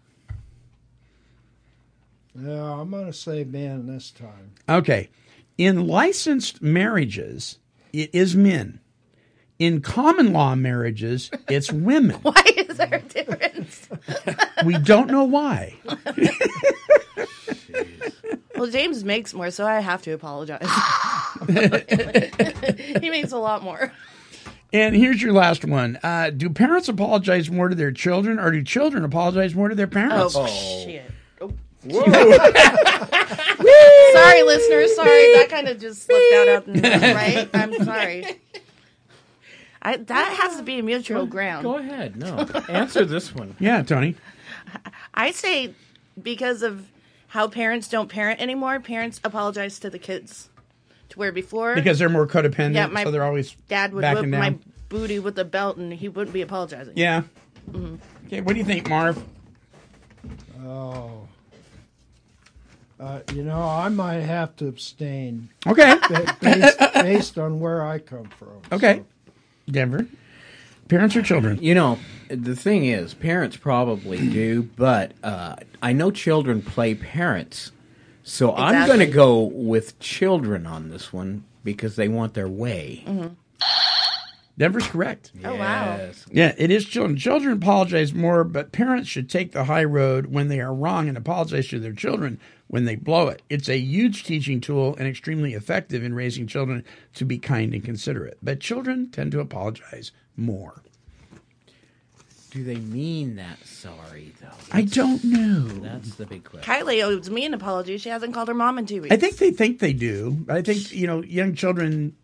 [2.34, 4.54] Yeah, I'm going to say men this time.
[4.70, 5.10] Okay.
[5.58, 7.60] In licensed marriages,
[7.92, 8.80] it is men.
[9.60, 12.16] In common law marriages, it's women.
[12.22, 13.90] Why is there a difference?
[14.66, 15.76] We don't know why.
[18.64, 20.62] Well, James makes more, so I have to apologize.
[23.02, 23.92] he makes a lot more.
[24.72, 26.00] And here's your last one.
[26.02, 29.88] Uh, do parents apologize more to their children, or do children apologize more to their
[29.88, 30.34] parents?
[30.38, 31.12] Oh, shit.
[31.42, 31.52] Oh.
[34.14, 34.96] sorry, listeners.
[34.96, 36.48] Sorry, that kind of just slipped out.
[36.48, 36.66] out
[37.16, 37.50] right?
[37.54, 38.24] I'm sorry.
[39.82, 41.64] I, that has to be a mutual ground.
[41.64, 42.16] Go ahead.
[42.16, 42.48] No.
[42.70, 43.58] Answer this one.
[43.60, 44.16] Yeah, Tony.
[45.14, 45.74] I say
[46.22, 46.88] because of
[47.34, 50.50] how parents don't parent anymore, parents apologize to the kids.
[51.10, 54.22] To where before, Because they're more codependent, Yeah, my so they're always dad would whip
[54.22, 54.30] down.
[54.30, 54.56] my
[54.88, 56.94] booty with a belt and he wouldn't be apologizing.
[56.96, 57.24] Yeah.
[57.72, 57.98] Mhm.
[58.28, 59.24] Okay, what do you think, Marv?
[60.64, 61.28] Oh.
[63.00, 65.50] Uh, you know, I might have to abstain.
[65.66, 65.96] Okay.
[66.42, 68.62] Based, based on where I come from.
[68.72, 69.02] Okay.
[69.70, 70.06] Denver.
[70.88, 71.58] Parents or children?
[71.64, 71.98] You know,
[72.36, 77.72] the thing is, parents probably do, but uh, I know children play parents.
[78.24, 83.04] So I'm going to go with children on this one because they want their way.
[83.06, 83.36] Mhm.
[84.56, 85.32] Denver's correct.
[85.44, 86.00] Oh, wow.
[86.32, 87.18] Yeah, it is children.
[87.18, 91.18] Children apologize more, but parents should take the high road when they are wrong and
[91.18, 93.42] apologize to their children when they blow it.
[93.50, 96.84] It's a huge teaching tool and extremely effective in raising children
[97.16, 98.38] to be kind and considerate.
[98.44, 100.84] But children tend to apologize more.
[102.54, 104.48] Do they mean that sorry, though?
[104.72, 105.64] I don't know.
[105.82, 106.72] That's the big question.
[106.72, 107.98] Kylie owes me an apology.
[107.98, 109.12] She hasn't called her mom in two weeks.
[109.12, 110.46] I think they think they do.
[110.48, 112.16] I think, you know, young children,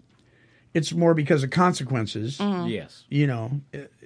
[0.75, 2.37] it's more because of consequences.
[2.37, 2.69] Mhm.
[2.69, 3.05] Yes.
[3.09, 3.61] You know,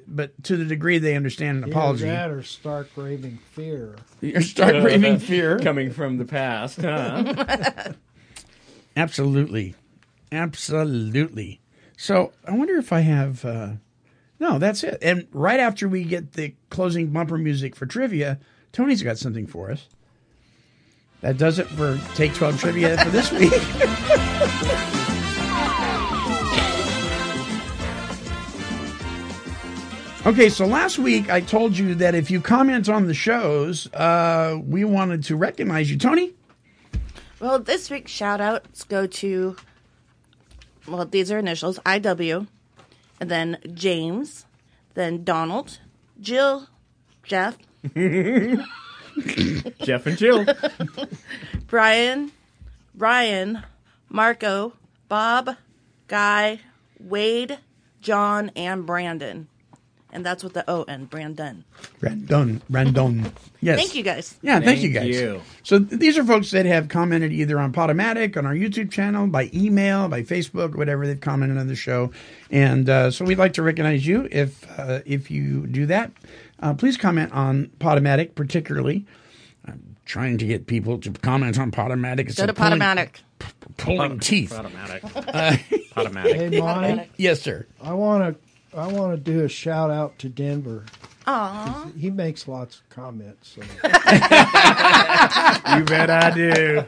[0.07, 2.05] but to the degree they understand an Either apology.
[2.05, 3.97] that or stark raving fear.
[4.21, 5.59] You're start raving fear.
[5.61, 7.91] Coming from the past, huh?
[8.95, 9.75] Absolutely.
[10.31, 11.59] Absolutely.
[11.97, 13.43] So I wonder if I have.
[13.43, 13.71] Uh,
[14.43, 14.97] no, that's it.
[15.01, 18.39] And right after we get the closing bumper music for trivia,
[18.73, 19.87] Tony's got something for us.
[21.21, 23.53] That does it for Take 12 Trivia for this week.
[30.25, 34.57] Okay, so last week I told you that if you comment on the shows, uh,
[34.63, 35.97] we wanted to recognize you.
[35.97, 36.33] Tony?
[37.41, 39.57] Well, this week's shout outs go to,
[40.87, 42.47] well, these are initials IW,
[43.23, 44.45] and then James,
[44.95, 45.79] then Donald,
[46.19, 46.67] Jill,
[47.23, 47.57] Jeff,
[49.81, 50.45] Jeff and Jill.
[51.67, 52.33] Brian,
[52.93, 53.63] Ryan,
[54.09, 54.73] Marco,
[55.07, 55.55] Bob,
[56.09, 56.59] Guy,
[56.99, 57.59] Wade,
[58.01, 59.47] John, and Brandon.
[60.13, 61.65] And that's with the O and Brandon.
[61.99, 62.61] Brandon.
[62.69, 63.31] Brandon.
[63.61, 63.79] Yes.
[63.79, 64.37] Thank you guys.
[64.43, 65.07] Yeah, thank, you guys.
[65.07, 65.41] you.
[65.63, 69.25] So th- these are folks that have commented either on Podomatic, on our YouTube channel,
[69.25, 72.11] by email, by Facebook, whatever they've commented on the show,
[72.51, 76.11] and uh, so we'd like to recognize you if uh, if you do that.
[76.59, 79.05] Uh, please comment on Podomatic, particularly.
[79.67, 82.27] I'm trying to get people to comment on Podomatic.
[82.29, 83.15] It's Go to pulling- Podomatic.
[83.77, 84.51] Pulling teeth.
[84.51, 85.01] Podomatic.
[85.33, 85.57] Uh,
[85.95, 86.51] Podomatic.
[86.51, 87.65] Hey, Monty, yes, sir.
[87.81, 90.85] I want to I want to do a shout out to Denver.
[91.27, 91.87] Aw.
[91.97, 93.55] He makes lots of comments.
[93.55, 93.61] So.
[93.61, 93.67] You
[95.85, 96.83] bet I do.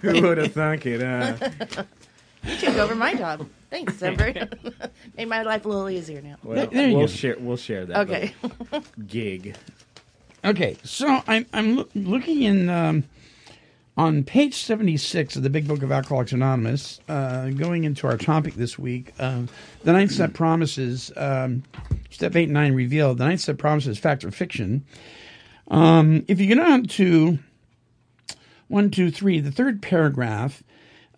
[0.00, 1.84] Who would have thunk it, huh?
[2.44, 3.48] You took over my job.
[3.70, 4.48] Thanks, Denver.
[5.16, 6.36] Made my life a little easier now.
[6.42, 7.12] Well, There you we'll go.
[7.12, 7.36] share.
[7.38, 7.96] We'll share that.
[8.08, 8.34] Okay.
[9.06, 9.56] gig.
[10.44, 13.04] Okay, so I'm I'm loo- looking in um,
[13.96, 18.54] on page 76 of the Big Book of Alcoholics Anonymous, uh, going into our topic
[18.54, 19.12] this week.
[19.18, 19.48] Um,
[19.84, 21.62] the ninth step promises, um,
[22.10, 24.84] step eight and nine reveal the ninth step promises fact or fiction.
[25.68, 27.38] Um, if you get on to
[28.68, 30.62] one, two, three, the third paragraph,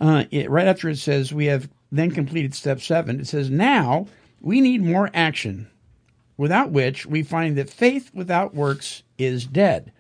[0.01, 4.09] uh, it, right after it says we have then completed step seven, it says now
[4.41, 5.69] we need more action
[6.37, 9.93] without which we find that faith without works is dead.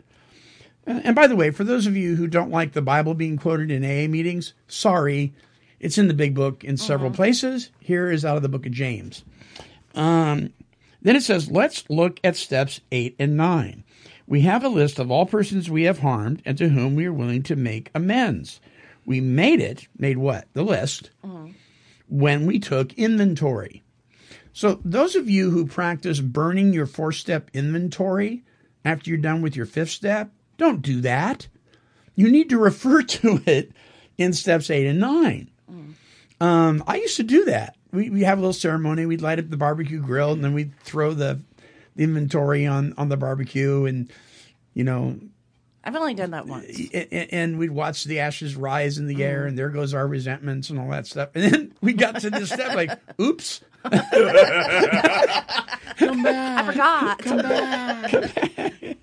[0.87, 3.71] And by the way, for those of you who don't like the Bible being quoted
[3.71, 5.33] in AA meetings, sorry,
[5.81, 7.71] it's in the big book in several places.
[7.81, 9.25] Here is out of the book of James.
[9.95, 10.53] Um,
[11.01, 13.85] then it says, let's look at steps eight and nine.
[14.27, 17.13] We have a list of all persons we have harmed and to whom we are
[17.13, 18.61] willing to make amends.
[19.07, 20.49] We made it, made what?
[20.55, 21.11] The list,
[22.09, 23.83] when we took inventory.
[24.55, 28.45] So, those of you who practice burning your four step inventory
[28.85, 30.31] after you're done with your fifth step,
[30.65, 31.47] don't do that.
[32.17, 33.73] You need to refer to it
[34.19, 35.51] in steps eight and nine.
[36.41, 37.77] Um, I used to do that.
[37.93, 39.07] We, we have a little ceremony.
[39.07, 41.41] We'd light up the barbecue grill and then we'd throw the,
[41.97, 44.13] the inventory on, on the barbecue and,
[44.75, 45.17] you know,
[45.87, 46.65] I've only done that once.
[46.95, 50.09] a- a- and we'd watch the ashes rise in the air, and there goes our
[50.09, 51.29] resentments and all that stuff.
[51.35, 53.61] And then we got to this step, like, oops.
[53.85, 53.93] Come
[56.23, 56.69] back.
[56.69, 57.19] I forgot.
[57.19, 58.97] Come back.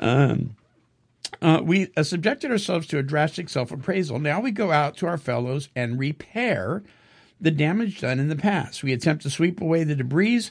[0.00, 0.56] Um,
[1.42, 4.18] uh, we uh, subjected ourselves to a drastic self appraisal.
[4.18, 6.82] Now we go out to our fellows and repair
[7.40, 8.82] the damage done in the past.
[8.82, 10.50] We attempt to sweep away the debris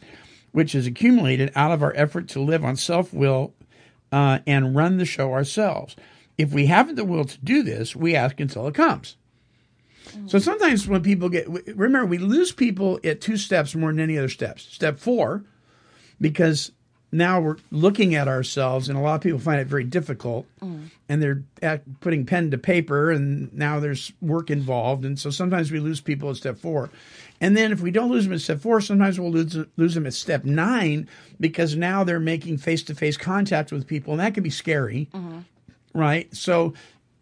[0.51, 3.53] which is accumulated out of our effort to live on self will
[4.11, 5.95] uh, and run the show ourselves.
[6.37, 9.17] If we haven't the will to do this, we ask until it comes.
[10.25, 14.17] So sometimes when people get, remember, we lose people at two steps more than any
[14.17, 14.63] other steps.
[14.63, 15.43] Step four,
[16.19, 16.71] because
[17.11, 20.89] now we're looking at ourselves, and a lot of people find it very difficult, mm.
[21.07, 25.71] and they're at, putting pen to paper, and now there's work involved, and so sometimes
[25.71, 26.89] we lose people at step four.
[27.41, 30.05] And then if we don't lose them at step four, sometimes we'll lose, lose them
[30.05, 31.07] at step nine
[31.39, 35.07] because now they're making face to face contact with people, and that can be scary
[35.13, 35.39] mm-hmm.
[35.93, 36.33] right?
[36.35, 36.73] So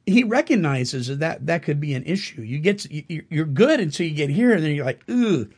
[0.05, 2.41] he recognizes that, that that could be an issue.
[2.41, 5.49] You get to, you, you're good until you get here, and then you're like, ooh,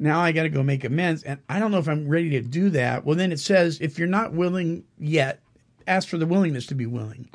[0.00, 2.40] now I got to go make amends, and I don't know if I'm ready to
[2.40, 3.04] do that.
[3.04, 5.40] Well, then it says if you're not willing yet,
[5.86, 7.28] ask for the willingness to be willing.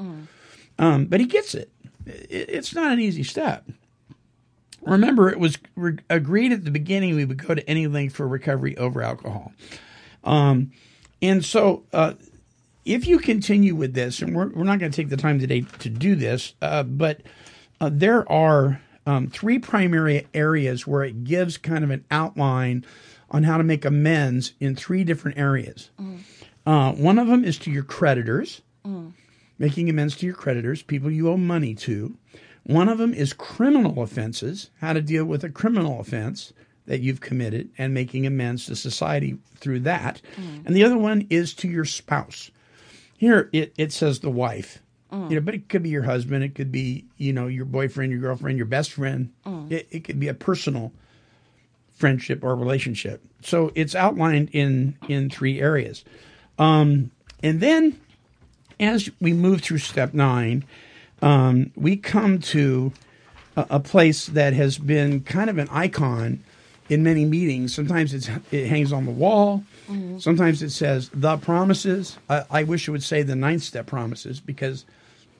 [0.80, 1.72] Um, but he gets it.
[2.06, 2.50] it.
[2.50, 3.70] It's not an easy step.
[4.82, 8.28] Remember, it was re- agreed at the beginning we would go to any length for
[8.28, 9.54] recovery over alcohol.
[10.24, 10.72] Um,
[11.22, 12.14] and so, uh,
[12.84, 15.62] if you continue with this, and we're, we're not going to take the time today
[15.80, 17.22] to do this, uh, but
[17.82, 22.86] uh, there are um, three primary areas where it gives kind of an outline
[23.30, 25.90] on how to make amends in three different areas.
[26.66, 28.62] Uh, one of them is to your creditors,
[29.60, 32.18] making amends to your creditors, people you owe money to.
[32.64, 36.54] One of them is criminal offenses, how to deal with a criminal offense
[36.88, 40.22] that you've committed and making amends to society through that.
[40.66, 42.50] And the other one is to your spouse.
[43.18, 44.82] Here it, it says the wife.
[45.30, 48.12] You know, but it could be your husband, it could be, you know, your boyfriend,
[48.12, 49.32] your girlfriend, your best friend.
[49.72, 50.92] It, it could be a personal
[51.94, 53.22] friendship or relationship.
[53.42, 56.04] So it's outlined in in three areas.
[56.60, 58.00] Um, and then
[58.80, 60.66] as we move through step nine,
[61.22, 62.92] um, we come to
[63.56, 66.44] a, a place that has been kind of an icon
[66.90, 67.74] in many meetings.
[67.74, 69.64] Sometimes it's, it hangs on the wall.
[70.20, 72.18] Sometimes it says the promises.
[72.30, 74.84] I, I wish it would say the ninth step promises because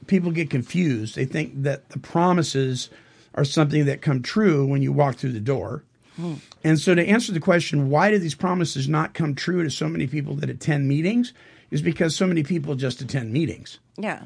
[0.08, 1.16] people get confused.
[1.16, 2.90] They think that the promises
[3.34, 5.84] are something that come true when you walk through the door.
[6.64, 9.90] And so, to answer the question, why do these promises not come true to so
[9.90, 11.34] many people that attend meetings?
[11.72, 13.80] Is because so many people just attend meetings.
[13.98, 14.24] Yeah.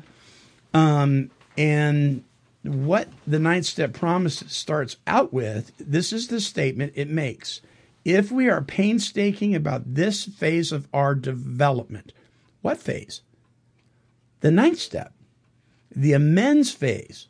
[0.74, 2.24] Um, and
[2.64, 7.62] what the ninth step promise starts out with this is the statement it makes.
[8.06, 12.14] If we are painstaking about this phase of our development,
[12.62, 13.22] what phase?
[14.42, 15.14] The ninth step,
[15.92, 17.28] the amends phase.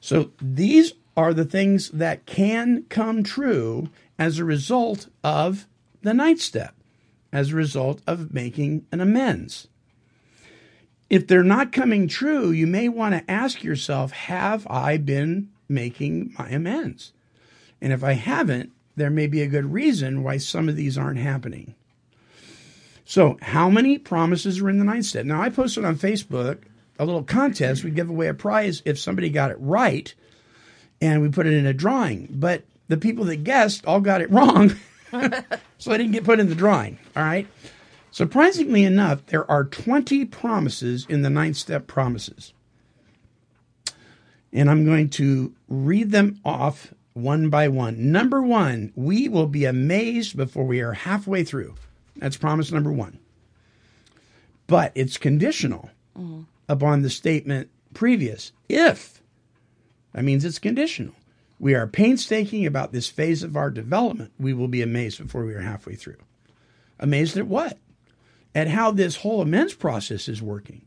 [0.00, 5.66] So these are the things that can come true as a result of
[6.02, 6.74] the ninth step,
[7.32, 9.68] as a result of making an amends
[11.10, 16.32] if they're not coming true, you may want to ask yourself, have I been making
[16.38, 17.12] my amends?
[17.80, 21.18] And if I haven't, there may be a good reason why some of these aren't
[21.18, 21.74] happening.
[23.04, 25.26] So, how many promises are in the ninth step?
[25.26, 26.58] Now, I posted on Facebook
[27.00, 27.82] a little contest.
[27.82, 30.14] We'd give away a prize if somebody got it right,
[31.00, 32.28] and we put it in a drawing.
[32.30, 34.76] But the people that guessed all got it wrong,
[35.78, 36.98] so I didn't get put in the drawing.
[37.16, 37.48] All right.
[38.10, 42.52] Surprisingly enough, there are 20 promises in the ninth step promises.
[44.52, 48.12] And I'm going to read them off one by one.
[48.12, 51.76] Number one, we will be amazed before we are halfway through.
[52.16, 53.20] That's promise number one.
[54.66, 56.42] But it's conditional mm-hmm.
[56.70, 58.52] Upon the statement previous.
[58.68, 59.20] If,
[60.12, 61.14] that means it's conditional.
[61.58, 64.32] We are painstaking about this phase of our development.
[64.38, 66.16] We will be amazed before we are halfway through.
[66.98, 67.76] Amazed at what?
[68.54, 70.82] At how this whole amends process is working.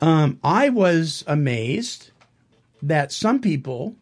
[0.00, 2.10] Um, I was amazed
[2.82, 3.96] that some people,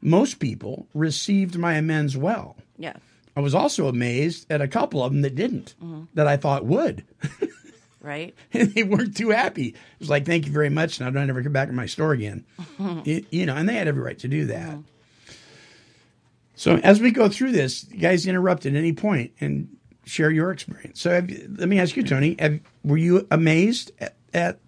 [0.00, 2.56] most people, received my amends well.
[2.78, 2.94] Yeah.
[3.36, 6.08] I was also amazed at a couple of them that didn't, Mhm.
[6.14, 7.04] that I thought would.
[8.06, 8.34] Right.
[8.52, 9.68] and they weren't too happy.
[9.68, 11.00] It was like, thank you very much.
[11.00, 12.44] Now don't ever come back to my store again.
[13.04, 14.78] It- you know, and they had every right to do that.
[16.54, 19.68] So as we go through this, you guys interrupt at any point and
[20.04, 21.00] share your experience.
[21.00, 24.58] So have, you- let me ask you, Tony, have, were you amazed at, at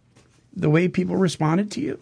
[0.54, 1.98] the way people responded to you?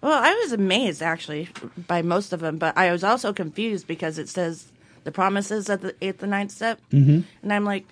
[0.00, 1.48] Well, I was amazed actually
[1.88, 4.70] by most of them, but I was also confused because it says
[5.04, 7.24] the promises at the eighth and ninth step, Mhm.
[7.42, 7.84] and I'm like,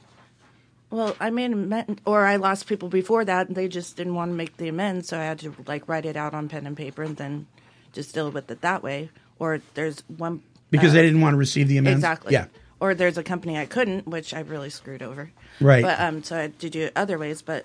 [0.91, 4.31] well, I made amend, or I lost people before that, and they just didn't want
[4.31, 6.77] to make the amends, so I had to like write it out on pen and
[6.77, 7.47] paper and then
[7.93, 9.11] just deal with it that way.
[9.39, 11.99] Or there's one Because uh, they didn't want to receive the amends?
[11.99, 12.33] Exactly.
[12.33, 12.47] Yeah.
[12.79, 15.31] Or there's a company I couldn't, which I really screwed over.
[15.61, 15.83] Right.
[15.83, 17.43] But um, so I had to do it other ways.
[17.43, 17.65] But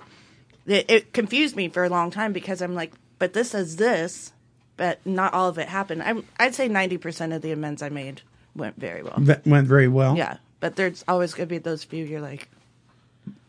[0.65, 4.32] it, it confused me for a long time because I'm like, but this says this,
[4.78, 6.01] but not all of it happened.
[6.01, 8.22] I'm, I'd say ninety percent of the amends I made
[8.55, 9.15] went very well.
[9.19, 10.17] That went very well.
[10.17, 12.05] Yeah, but there's always gonna be those few.
[12.05, 12.49] You're like,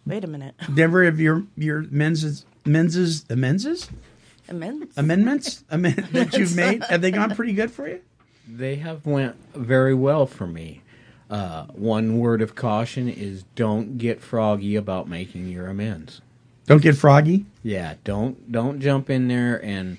[0.07, 3.91] wait a minute, Denver, have your your men's men's amends
[4.49, 8.01] amendments amendments amend, that you've made have they gone pretty good for you?
[8.49, 10.83] They have went very well for me.
[11.31, 16.21] Uh, one word of caution is don't get froggy about making your amends.
[16.67, 17.47] Don't get froggy.
[17.63, 19.99] Yeah, don't don't jump in there and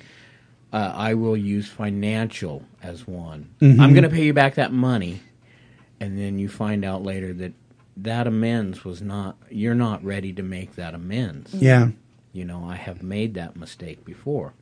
[0.72, 3.50] uh, I will use financial as one.
[3.62, 3.80] Mhm.
[3.80, 5.22] I'm going to pay you back that money,
[6.00, 7.54] and then you find out later that
[7.98, 9.38] that amends was not.
[9.50, 11.54] You're not ready to make that amends.
[11.54, 11.90] Yeah.
[12.32, 14.54] You know, I have made that mistake before.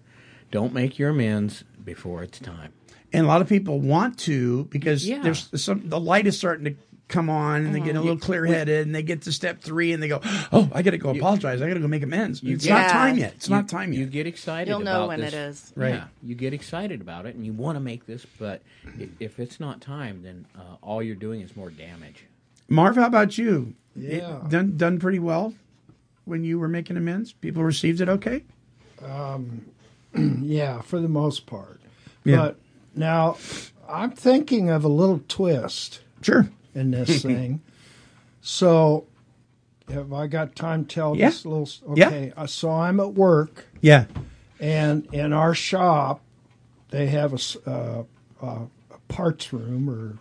[0.52, 2.74] Don't make your amends before it's time.
[3.14, 5.22] And a lot of people want to because Yeah.
[5.22, 6.76] there's some the light is starting to
[7.08, 8.04] come on and they get a Mhm.
[8.04, 10.22] little clear headed and they get to step three and they go,
[10.54, 11.62] Oh, I gotta go apologize.
[11.62, 12.42] I gotta go make amends.
[12.42, 13.34] You it's get- not time yet.
[13.36, 14.00] It's you- not time yet.
[14.00, 14.70] You get excited.
[14.70, 15.34] You'll know when this.
[15.34, 15.74] it is.
[15.76, 15.96] Right.
[15.96, 18.62] Yeah, you get excited about it, and you want to make this, but
[19.20, 22.26] if it's not time, then uh, all you're doing is more damage.
[22.72, 23.74] Marv, how about you?
[23.96, 24.40] It Yeah.
[24.48, 25.54] done done pretty well
[26.26, 27.34] when you were making amends?
[27.34, 28.44] People received it okay?
[29.04, 29.66] Um,
[30.42, 31.82] yeah, for the most part.
[32.24, 32.38] Yeah.
[32.38, 32.60] But
[32.96, 33.38] now
[33.90, 36.02] I'm thinking of a little twist.
[36.22, 36.50] Sure.
[36.74, 37.62] In this thing.
[38.42, 39.06] So,
[39.90, 41.28] have I got time to tell Yeah.
[41.30, 41.64] this little?
[41.64, 42.08] s- Yeah.
[42.08, 42.34] Okay.
[42.38, 43.66] uh, So I'm at work.
[43.82, 44.06] Yeah.
[44.60, 46.22] And in our shop,
[46.92, 48.04] they have a, uh,
[48.42, 48.60] uh,
[48.92, 50.18] a parts room or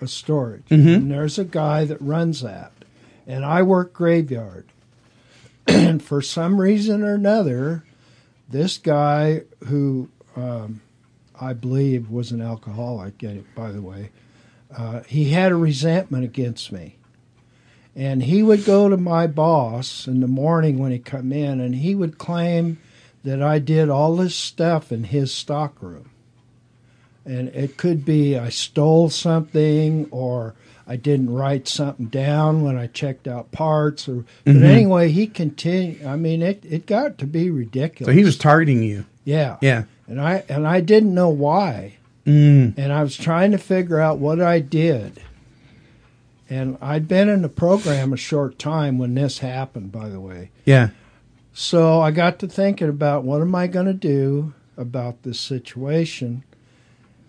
[0.00, 0.64] a storage.
[0.70, 0.94] Mhm.
[0.96, 2.72] And there's a guy that runs that.
[3.26, 4.66] And I work graveyard.
[5.66, 7.84] and for some reason or another,
[8.48, 10.80] this guy who um,
[11.40, 13.22] I believe was an alcoholic,
[13.54, 14.10] by the way,
[14.76, 16.96] uh, he had a resentment against me.
[17.94, 21.74] And he would go to my boss in the morning when he come in, and
[21.74, 22.78] he would claim
[23.24, 26.10] that I did all this stuff in his stockroom.
[27.28, 30.54] And it could be I stole something or
[30.86, 34.62] I didn't write something down when I checked out parts or but Mhm.
[34.64, 38.10] anyway, he continued I mean it, it got to be ridiculous.
[38.10, 39.04] So he was targeting you.
[39.24, 39.56] Yeah.
[39.60, 39.84] Yeah.
[40.06, 41.94] And I and I didn't know why.
[42.26, 42.72] Mm.
[42.78, 45.20] And I was trying to figure out what I did.
[46.50, 50.50] And I'd been in the program a short time when this happened, by the way.
[50.64, 50.88] Yeah.
[51.52, 56.44] So I got to thinking about what am I going to do about this situation.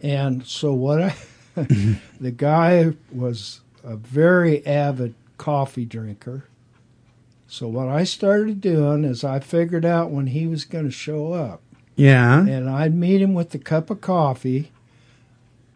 [0.02, 1.16] And so what I
[1.56, 1.94] mm-hmm.
[2.24, 6.46] the guy was a very avid coffee drinker.
[7.48, 11.34] So what I started doing is I figured out when he was going to show
[11.34, 11.62] up.
[11.96, 12.40] Yeah.
[12.40, 14.72] And I'd meet him with a cup of coffee.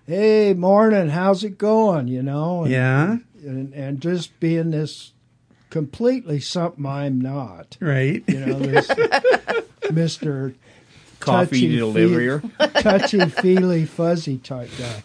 [0.06, 2.08] Hey, morning, how's it going?
[2.08, 2.64] You know?
[2.64, 3.18] And, Yeah.
[3.44, 5.14] And, and just being this
[5.70, 7.78] completely something I'm not.
[7.82, 8.24] Right.
[8.28, 8.88] You know, this
[9.90, 10.54] Mr.
[11.24, 12.44] Coffee deliverer.
[12.80, 15.04] touchy feely fuzzy type guy.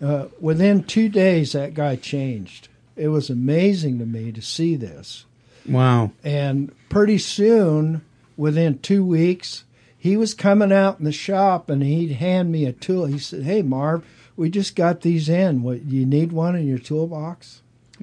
[0.00, 2.68] Uh, within two days, that guy changed.
[2.96, 5.24] It was amazing to me to see this.
[5.66, 6.12] Wow.
[6.24, 8.02] And pretty soon,
[8.36, 9.64] within two weeks,
[9.96, 13.06] he was coming out in the shop and he'd hand me a tool.
[13.06, 14.04] He said, Hey, Marv,
[14.36, 15.62] we just got these in.
[15.62, 17.62] What you need one in your toolbox?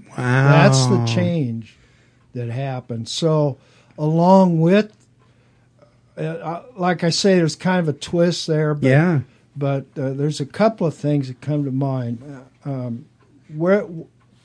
[0.09, 0.15] Wow.
[0.17, 1.77] That's the change
[2.33, 3.07] that happened.
[3.07, 3.57] So,
[3.97, 4.94] along with,
[6.17, 8.73] uh, like I say, there's kind of a twist there.
[8.73, 9.19] But, Yeah.
[9.57, 12.45] But uh, there's a couple of things that come to mind.
[12.65, 13.05] Um,
[13.55, 13.85] where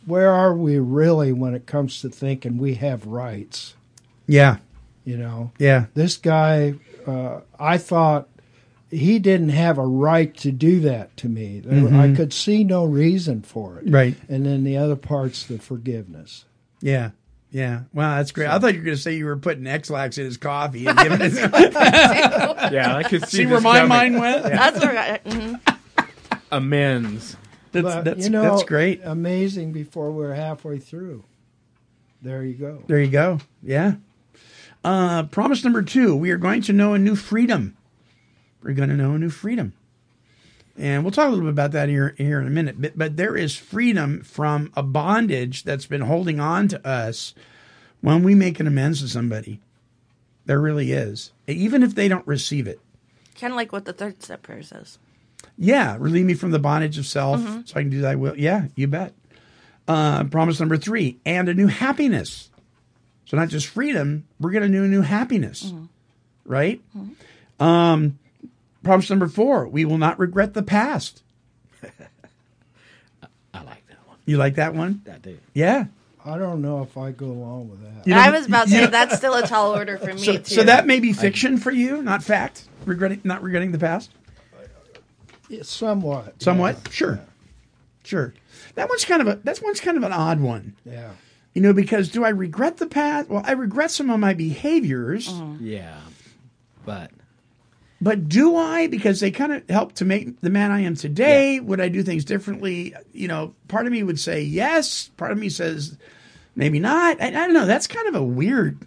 [0.07, 3.75] where are we really when it comes to thinking we have rights?
[4.27, 4.59] Yeah.
[5.05, 5.51] You know.
[5.59, 5.87] Yeah.
[5.95, 6.75] This guy,
[7.07, 8.29] uh, I thought
[8.91, 11.61] he didn't have a right to do that to me.
[11.61, 13.91] There- I could see no reason for it.
[13.91, 14.16] Right.
[14.29, 16.45] And then the other part's the forgiveness.
[16.81, 17.11] Yeah.
[17.53, 17.83] Yeah.
[17.93, 18.49] Wow, that's great.
[18.49, 20.97] I thought you were going to say you were putting Ex-Lax in his coffee and
[21.03, 21.33] giving it.
[22.73, 23.89] Yeah, I could see See where this my coming.
[23.89, 24.43] mind went.
[24.45, 25.61] That's where I, mhm.
[26.53, 27.37] Amends.
[27.73, 29.01] That's But, that's, you know, that's great.
[29.05, 31.25] Amazing before we're halfway through.
[32.23, 32.83] There you go.
[32.87, 33.39] There you go.
[33.63, 33.95] Yeah.
[34.85, 37.77] Uh, promise number two: we are going to know a new freedom.
[38.63, 39.73] We're going to know a new freedom,
[40.81, 42.81] and we'll talk a little bit about that here here in a minute.
[42.81, 47.35] But, but there is freedom from a bondage that's been holding on to us
[48.01, 49.61] when we make an amends to somebody.
[50.47, 52.81] There really is, even if they don't receive it.
[53.39, 54.99] kind of like what the third step prayer says.
[55.57, 57.68] Yeah, relieve me from the bondage of self Mhm.
[57.68, 58.37] so I can do thy will.
[58.39, 59.12] Yeah, you bet.
[59.89, 62.51] Uh, promise number three, and a new happiness.
[63.26, 65.72] So not just freedom, we're going to do a new happiness,
[66.45, 66.81] right?
[67.59, 68.18] Um,
[68.83, 71.22] promise number four, we will not regret the past.
[73.55, 74.16] I like that one.
[74.26, 75.03] You like that one?
[75.05, 75.39] That do.
[75.55, 75.87] Yeah.
[76.24, 78.07] I don't know if I go along with that.
[78.07, 80.37] You I was about to say don't- that's still a tall order for me So,
[80.37, 80.45] too.
[80.45, 82.64] so that may be fiction for you, not fact.
[82.85, 84.11] Regretting, not regretting the past.
[85.49, 86.41] Yeah, somewhat.
[86.43, 87.20] Somewhat, sure,
[88.05, 88.35] sure.
[88.76, 90.76] That one's kind of a that one's kind of an odd one.
[90.85, 91.11] Yeah.
[91.55, 93.28] You know, because do I regret the past?
[93.28, 95.28] Well, I regret some of my behaviors,
[95.59, 95.99] Yeah,
[96.87, 97.11] but
[98.01, 98.87] but do I?
[98.87, 101.61] Because they kind of help to make the man I am today.
[101.61, 102.95] Would I do things differently?
[103.13, 105.11] You know, part of me would say yes.
[105.17, 105.97] Part of me says
[106.57, 107.21] maybe not.
[107.21, 107.67] I, I don't know.
[107.67, 108.79] That's kind of a weird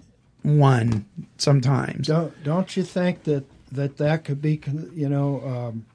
[0.41, 1.05] one
[1.37, 2.07] sometimes.
[2.07, 4.61] Don't don't you think that that that could be
[4.93, 5.85] you know um,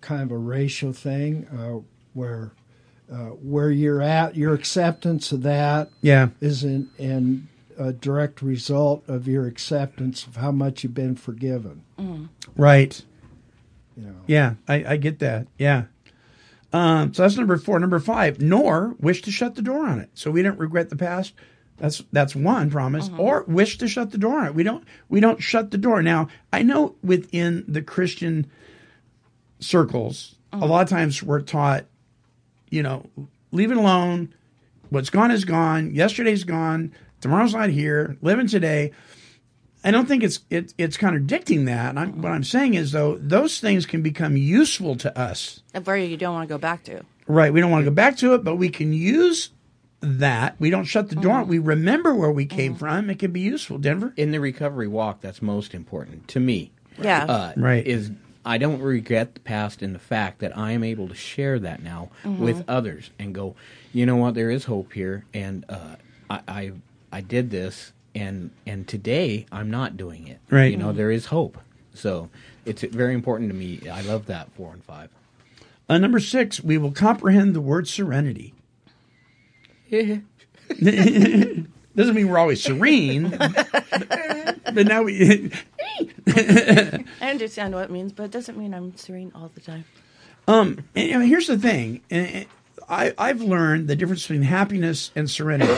[0.00, 1.80] kind of a racial thing uh,
[2.14, 2.50] where
[3.10, 6.28] uh, where you're at your acceptance of that Yeah.
[6.42, 11.82] is in, in a direct result of your acceptance of how much you've been forgiven.
[11.98, 12.28] Mm.
[12.56, 13.02] Right.
[13.96, 14.16] You know.
[14.26, 15.46] Yeah, I, I get that.
[15.58, 15.84] Yeah.
[16.72, 17.78] Um, so that's number four.
[17.78, 20.10] Number five, nor wish to shut the door on it.
[20.14, 21.32] So we don't regret the past.
[21.78, 23.08] That's that's one promise.
[23.08, 23.20] Mm-hmm.
[23.20, 24.54] Or wish to shut the door on it.
[24.54, 26.02] We don't we don't shut the door.
[26.02, 28.50] Now I know within the Christian
[29.60, 30.66] circles, a mm-hmm.
[30.66, 31.86] lot of times we're taught,
[32.70, 33.08] you know,
[33.52, 34.34] leave it alone.
[34.90, 35.94] What's gone is gone.
[35.94, 36.92] Yesterday's gone.
[37.20, 38.16] Tomorrow's not here.
[38.22, 38.92] Living today.
[39.84, 41.90] I don't think it's it, it's contradicting that.
[41.90, 45.62] And I'm, what I'm saying is though those things can become useful to us.
[45.72, 47.02] And where you don't want to go back to.
[47.26, 47.52] Right.
[47.52, 49.50] We don't want to go back to it, but we can use
[50.00, 50.56] that.
[50.58, 51.44] We don't shut the door.
[51.44, 53.10] We remember where we came from.
[53.10, 53.78] It can be useful.
[53.78, 54.12] Denver.
[54.16, 56.72] in the recovery walk, that's most important to me.
[57.00, 57.24] Yeah.
[57.24, 57.86] Uh, Right.
[57.86, 58.10] Is
[58.44, 61.82] I don't regret the past and the fact that I am able to share that
[61.82, 63.56] now with others and go,
[63.92, 65.96] you know what, there is hope here, and uh,
[66.30, 66.72] I, I
[67.12, 70.38] I did this, and and today I'm not doing it.
[70.50, 70.70] Right.
[70.70, 71.58] You know, there is hope.
[71.94, 72.30] So
[72.64, 73.80] it's very important to me.
[73.90, 75.10] I love that four and five.
[75.88, 78.54] Uh, number six, we will comprehend the word serenity.
[79.90, 81.74] Doesn't
[82.14, 85.50] mean we're always serene, but now we.
[86.26, 89.84] I understand what it means, but it doesn't mean I'm serene all the time.
[90.46, 92.02] Um, and, and here's the thing.
[92.10, 92.46] And- and
[92.88, 95.74] I, I've learned the difference between happiness and serenity.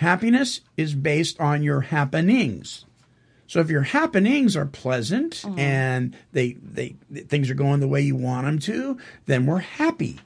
[0.00, 2.84] Happiness is based on your happenings.
[3.46, 6.94] So if your happenings are pleasant and they, they
[7.28, 8.96] things are going the way you want them to,
[9.26, 10.18] then we're happy.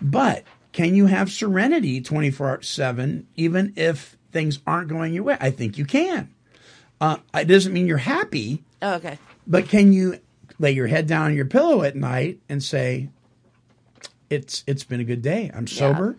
[0.00, 5.36] But can you have serenity 24 7 even if things aren't going your way?
[5.40, 6.32] I think you can.
[7.00, 9.18] Uh, it doesn't mean you're happy, Oh, okay.
[9.46, 10.18] but can you
[10.58, 13.08] lay your head down on your pillow at night and say,
[14.30, 15.50] "It's it's been a good day.
[15.54, 16.16] I'm sober.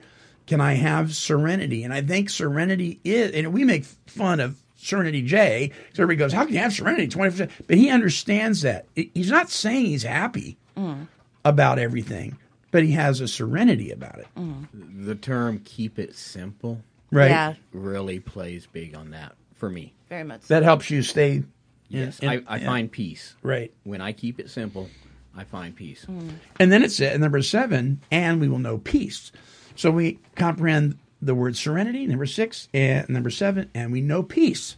[0.50, 5.22] Can I have serenity?" And I think serenity is, and we make fun of Serenity
[5.22, 5.72] J.
[5.94, 8.86] So everybody goes, "How can you have serenity 24 But he understands that.
[8.96, 11.08] He's not saying he's happy mm.
[11.46, 12.38] about everything,
[12.72, 14.28] but he has a serenity about it.
[14.38, 15.06] Mm.
[15.06, 16.82] The term "keep it simple"
[17.12, 17.30] Right.
[17.32, 19.94] Yeah, really plays big on that for me.
[20.10, 20.42] very much.
[20.48, 21.38] That helps you stay.
[21.38, 21.52] in-
[21.92, 22.66] Yes, in- I, I yeah.
[22.68, 23.36] find peace.
[23.42, 23.74] Right.
[23.84, 24.90] When I keep it simple,
[25.36, 26.06] I find peace.
[26.08, 26.34] Mm.
[26.60, 29.32] And then it's it said, number seven, and we will know peace.
[29.80, 34.76] So we comprehend the word serenity, number six, and number seven, and we know peace.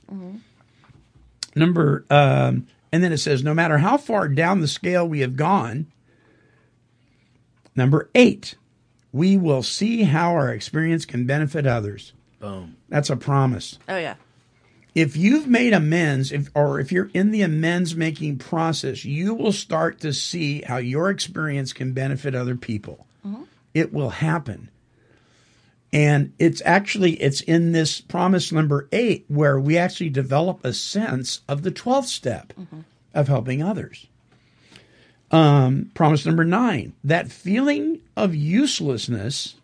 [1.56, 5.36] Number, um, and then it says, no matter how far down the scale we have
[5.36, 5.88] gone,
[7.76, 8.56] Number eight,
[9.12, 12.14] we will see how our experience can benefit others.
[12.40, 12.76] Boom.
[12.90, 13.78] That's a promise.
[13.88, 14.16] Oh yeah.
[14.94, 19.54] If you've made amends, if, or if you're in the amends making process, you will
[19.54, 23.06] start to see how your experience can benefit other people.
[23.74, 24.70] It will happen.
[25.94, 31.42] And it's actually it's in this promise number 8 where we actually develop a sense
[31.50, 32.54] of the 12th step
[33.14, 34.08] of helping others.
[35.32, 39.56] Um, promise number 9, that feeling of uselessness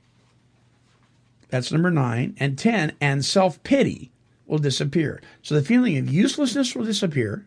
[1.49, 4.11] that's number 9 and 10 and self-pity
[4.45, 5.21] will disappear.
[5.41, 7.45] So the feeling of uselessness will disappear.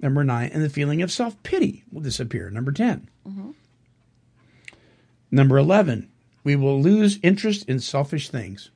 [0.00, 2.50] Number 9 and the feeling of self-pity will disappear.
[2.50, 3.08] Number 10.
[5.30, 6.10] Number 11,
[6.44, 8.70] we will lose interest in selfish things.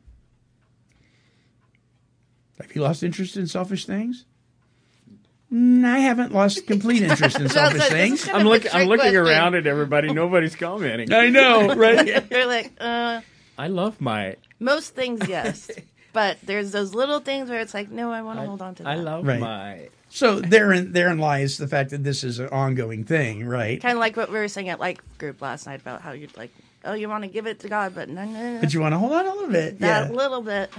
[2.60, 4.24] Have you lost interest in selfish things?
[5.52, 8.28] Mm, I haven't lost complete interest in selfish like, things.
[8.28, 9.16] I'm, look, I'm looking question.
[9.18, 10.12] around at everybody.
[10.12, 11.12] Nobody's commenting.
[11.12, 12.30] I know, right?
[12.30, 13.20] You're like, uh,
[13.58, 14.36] I love my.
[14.58, 15.70] most things, yes.
[16.12, 18.82] but there's those little things where it's like, no, I want to hold on to
[18.84, 18.88] that.
[18.88, 19.40] I love Right.
[19.40, 19.88] my.
[20.08, 23.80] So therein therein lies the fact that this is an ongoing thing, right?
[23.82, 26.34] Kind of like what we were saying at like group last night about how you'd
[26.36, 26.52] like,
[26.86, 28.92] oh, you want to give it to God, but no, no, no, But you want
[28.94, 30.16] to hold on a little bit, that yeah.
[30.16, 30.70] little bit.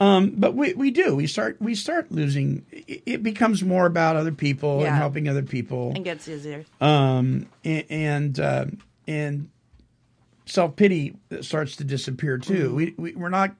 [0.00, 1.14] Um, but we, we do.
[1.14, 2.66] We start we start losing.
[2.72, 4.88] It becomes more about other people Yeah.
[4.88, 5.92] and helping other people.
[5.94, 6.64] and gets easier.
[6.80, 8.66] um, a- and uh,
[9.06, 9.48] and
[10.46, 12.74] self pity starts to disappear too.
[12.74, 13.54] We, we we're not.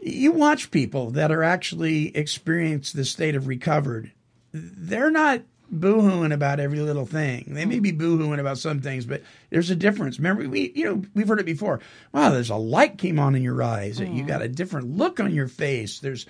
[0.00, 4.10] You watch people that are actually experience the state of recovered.
[4.52, 5.42] They're not
[5.72, 7.44] boohooing about every little thing.
[7.48, 10.18] They may be boohooing about some things, but there's a difference.
[10.18, 11.80] Remember, we you know we've heard it before.
[12.12, 14.00] Wow, there's a light came on in your eyes.
[14.00, 16.00] You got a different look on your face.
[16.00, 16.26] There's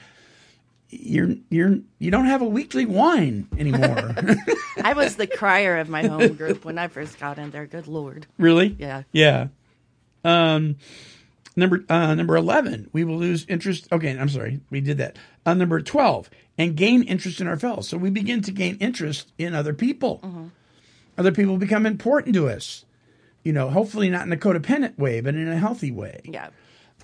[0.92, 4.14] you're you're you don't have a weekly whine anymore.
[4.82, 7.66] I was the crier of my home group when I first got in there.
[7.66, 8.26] Good lord.
[8.38, 8.76] Really?
[8.78, 9.02] Yeah.
[9.12, 9.48] Yeah.
[10.24, 10.76] Um,
[11.56, 13.88] number uh, number eleven, we will lose interest.
[13.90, 15.16] Okay, I'm sorry, we did that.
[15.44, 16.30] Uh, number twelve,
[16.62, 17.88] and gain interest in our fellows.
[17.88, 20.50] So we begin to gain interest in other people.
[21.18, 22.84] Other people become important to us.
[23.42, 26.20] You know, hopefully not in a codependent way, but in a healthy way.
[26.24, 26.50] Yeah.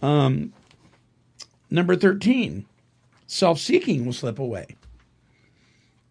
[0.01, 0.53] Um,
[1.71, 2.67] number 13,
[3.27, 4.77] self seeking will slip away.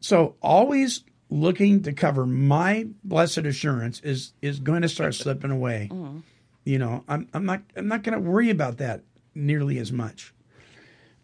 [0.02, 5.89] So always looking to cover my blessed assurance is is going to start slipping away.
[6.66, 10.34] You know, I'm I'm not I'm not going to worry about that nearly as much.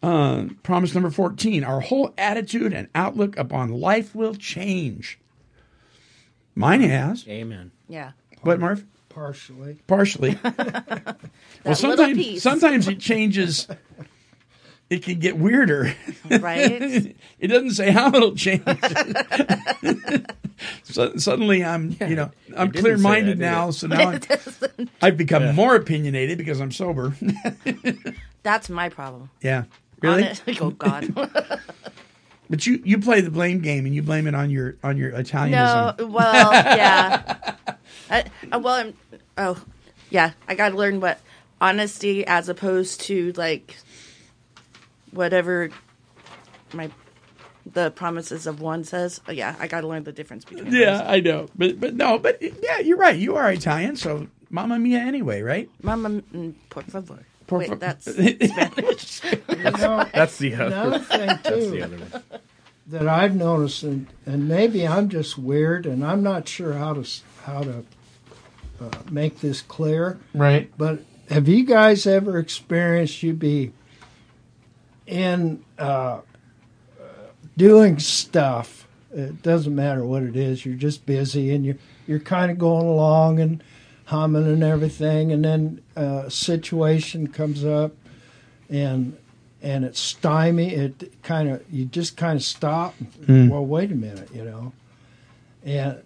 [0.04, 5.18] Uh, promise number 14, our whole attitude and outlook upon life will change.
[6.56, 7.26] Mine has.
[7.28, 7.72] Amen.
[7.88, 8.12] Yeah.
[8.42, 8.84] What, Marv?
[9.08, 9.78] Partially.
[9.88, 10.38] Partially.
[11.64, 12.44] well, sometimes piece.
[12.44, 13.68] sometimes it changes.
[14.90, 15.96] It can get weirder.
[16.30, 17.16] Right?
[17.40, 18.64] it doesn't say how it'll change.
[20.84, 23.72] so, suddenly, I'm you know I'm clear minded that, now.
[23.72, 27.16] So now I'm, I've become more opinionated because I'm sober.
[28.44, 29.30] That's my problem.
[29.42, 29.64] yeah,
[30.04, 30.24] really.
[30.26, 31.60] Honest- oh God.
[32.50, 35.12] But you you play the blame game and you blame it on your on your
[35.12, 35.98] Italianism.
[35.98, 36.06] no.
[36.06, 37.56] Well, yeah.
[38.12, 38.94] I, uh, well, I'm,
[39.40, 39.64] oh,
[40.12, 40.34] yeah.
[40.48, 41.20] I got to learn what
[41.60, 43.78] honesty as opposed to like
[45.12, 45.72] whatever
[46.74, 46.92] my
[47.66, 49.22] the promises of one says.
[49.28, 50.72] Oh, yeah, I got to learn the difference between.
[50.72, 51.08] Yeah, those.
[51.08, 53.18] I know, but but no, but yeah, you're right.
[53.18, 55.70] You are Italian, so Mamma Mia anyway, right?
[55.82, 57.26] Mama, mm, por favor.
[57.48, 59.24] Por Wait, that's Spanish.
[59.24, 60.66] You know, That's the other.
[60.66, 62.24] another thing That's too the other one.
[62.88, 67.08] that I've noticed, and, and maybe I'm just weird, and I'm not sure how to
[67.46, 67.86] how to
[68.82, 70.20] uh, make this clear.
[70.34, 70.72] Right.
[70.78, 73.72] But have you guys ever experienced you be
[75.08, 76.22] in uh,
[77.58, 78.88] doing stuff?
[79.12, 80.66] It doesn't matter what it is.
[80.66, 81.78] You're just busy, and you're
[82.08, 83.64] you're kind of going along and
[84.14, 87.94] humming and everything, and then a situation comes up,
[88.70, 89.18] and
[89.64, 90.72] and it's stymie.
[90.72, 92.94] It kind of you just kind of stop.
[93.24, 93.50] Mm.
[93.50, 94.72] Well, wait a minute, you know,
[95.66, 96.04] and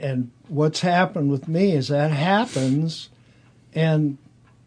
[0.00, 3.10] and what's happened with me is that happens,
[3.76, 4.18] and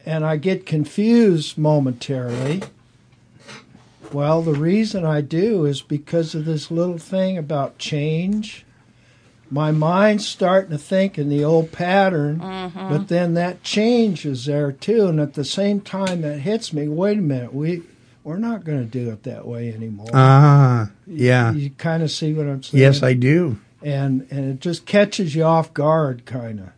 [0.06, 2.64] and I get confused momentarily.
[4.14, 8.66] Well, the reason I do is because of this little thing about change.
[9.54, 12.40] My mind's starting to think in the old pattern,
[12.74, 15.06] but then that change is there too.
[15.08, 16.88] And at the same time, that hits me.
[16.88, 17.84] Wait a minute, we
[18.24, 20.08] we're not going to do it that way anymore.
[20.14, 21.52] Ah, yeah.
[21.52, 22.82] You kind of see what I'm saying?
[22.82, 23.60] Yes, I do.
[23.84, 26.70] and and it just catches you off guard, kind of.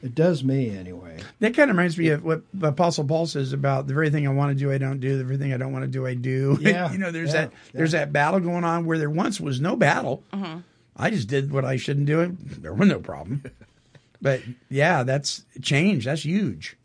[0.00, 1.18] It does me anyway.
[1.40, 4.30] That kind of reminds me of what Apostle Paul says about the very thing I
[4.30, 5.18] want to do, I don't do.
[5.18, 6.56] The very thing I don't want to do, I do.
[6.62, 9.60] Yeah, you know, there's yeah, that there's that battle going on where there once was
[9.60, 10.22] no battle.
[10.98, 12.36] I just did what I shouldn't do.
[12.40, 13.44] There was no problem.
[14.20, 16.06] But yeah, that's change.
[16.06, 16.76] That's huge.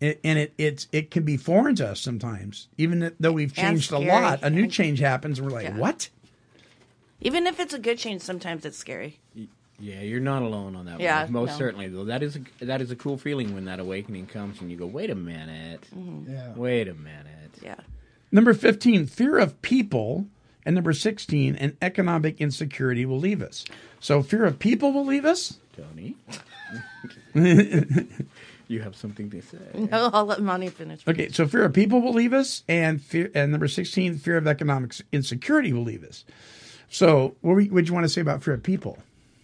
[0.00, 3.92] It, and it it's it can be foreign to us sometimes, even though we've changed
[3.92, 4.40] a lot.
[4.42, 5.78] A new change happens, and we're like, Yeah.
[5.78, 6.08] "What?"
[7.20, 9.20] Even if it's a good change, sometimes it's scary.
[9.78, 11.00] Yeah, you're not alone on that.
[11.00, 11.32] Yeah, one.
[11.32, 11.56] most no.
[11.58, 12.04] certainly though.
[12.04, 14.86] That is a, that is a cool feeling when that awakening comes and you go,
[14.86, 16.32] "Wait a minute, mm-hmm.
[16.32, 16.52] Yeah.
[16.54, 17.76] wait a minute." Yeah.
[18.32, 20.26] Number fifteen, fear of people,
[20.66, 23.64] and number sixteen, and economic insecurity will leave us.
[24.00, 25.58] So, fear of people will leave us.
[25.76, 26.16] Tony,
[28.68, 29.58] you have something to say.
[29.90, 31.00] No, I'll let Monty finish.
[31.06, 34.46] Okay, so fear of people will leave us, and fear, and number sixteen, fear of
[34.46, 36.24] economic insecurity will leave us.
[36.90, 38.98] So, what would you want to say about fear of people?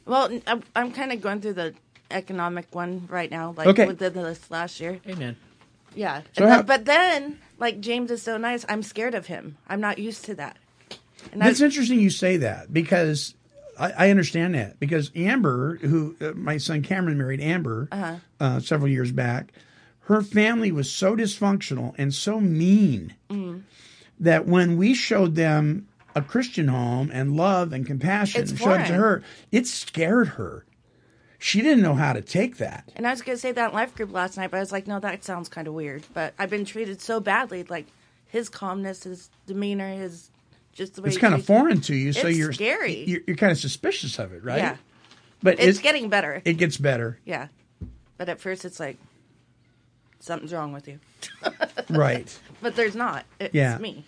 [0.06, 1.74] Well, n- I'm, I'm kind of going through the
[2.10, 3.86] economic one right now, like Okay.
[3.86, 4.98] within this last year.
[5.08, 5.36] Amen.
[5.94, 6.22] Yeah.
[6.36, 9.56] So And how- then- but then, like James is so nice, I'm scared of him.
[9.68, 10.56] I'm not used to that.
[11.32, 13.34] And That's I, interesting you say that because
[13.78, 18.16] I, I understand that because Amber, who uh, my son Cameron married Amber Uh-huh.
[18.38, 19.52] uh, several years back,
[20.04, 23.62] her family was so dysfunctional and so mean Mm.
[24.18, 28.86] that when we showed them a Christian home and love and compassion and showed it
[28.88, 30.64] to her, it scared her.
[31.38, 32.90] She didn't know how to take that.
[32.96, 34.72] and I was going to say that in life group last night, but I was
[34.72, 36.04] like, no, that sounds kind of weird.
[36.12, 37.86] But I've been treated so badly, like
[38.26, 40.30] his calmness, his demeanor, his
[40.72, 43.04] just the way It's kind of foreign to you, so It's you're scary.
[43.04, 44.58] You're, you're kind of suspicious of it, right?
[44.58, 44.76] Yeah.
[45.42, 46.42] But It's it- getting better.
[46.44, 47.48] It gets better, yeah.
[48.16, 48.98] But at first, it's like
[50.20, 51.00] something's wrong with you.
[51.90, 52.38] right?
[52.60, 53.24] But there's not.
[53.38, 53.78] It's Yeah.
[53.78, 54.04] me.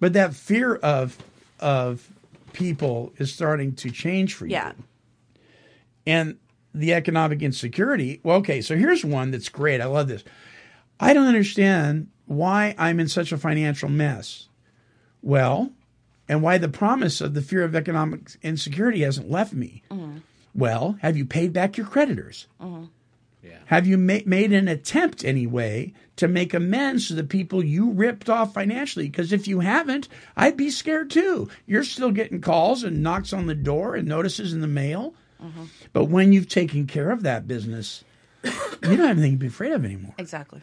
[0.00, 1.16] But that fear of
[1.60, 2.08] of
[2.52, 4.52] people is starting to change for you.
[4.52, 4.72] Yeah.
[6.06, 6.38] And
[6.74, 8.20] the economic insecurity.
[8.24, 9.80] Well, okay, so here's one that's great.
[9.80, 10.24] I love this.
[10.98, 14.48] I don't understand why I'm in such a financial mess.
[15.20, 15.70] Well,
[16.28, 19.82] and why the promise of the fear of economic insecurity hasn't left me.
[19.90, 20.18] Mm-hmm.
[20.54, 22.46] Well, have you paid back your creditors?
[22.60, 22.84] Mm-hmm.
[23.66, 28.28] Have you ma- made an attempt anyway to make amends to the people you ripped
[28.28, 29.08] off financially?
[29.08, 31.48] Because if you haven't, I'd be scared too.
[31.66, 35.14] You're still getting calls and knocks on the door and notices in the mail.
[35.42, 35.64] Mm-hmm.
[35.92, 38.04] But when you've taken care of that business,
[38.44, 38.50] you
[38.82, 40.14] don't have anything to be afraid of anymore.
[40.18, 40.60] Exactly.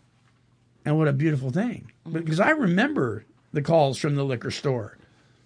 [0.86, 1.91] And what a beautiful thing.
[2.10, 4.97] Because I remember the calls from the liquor store.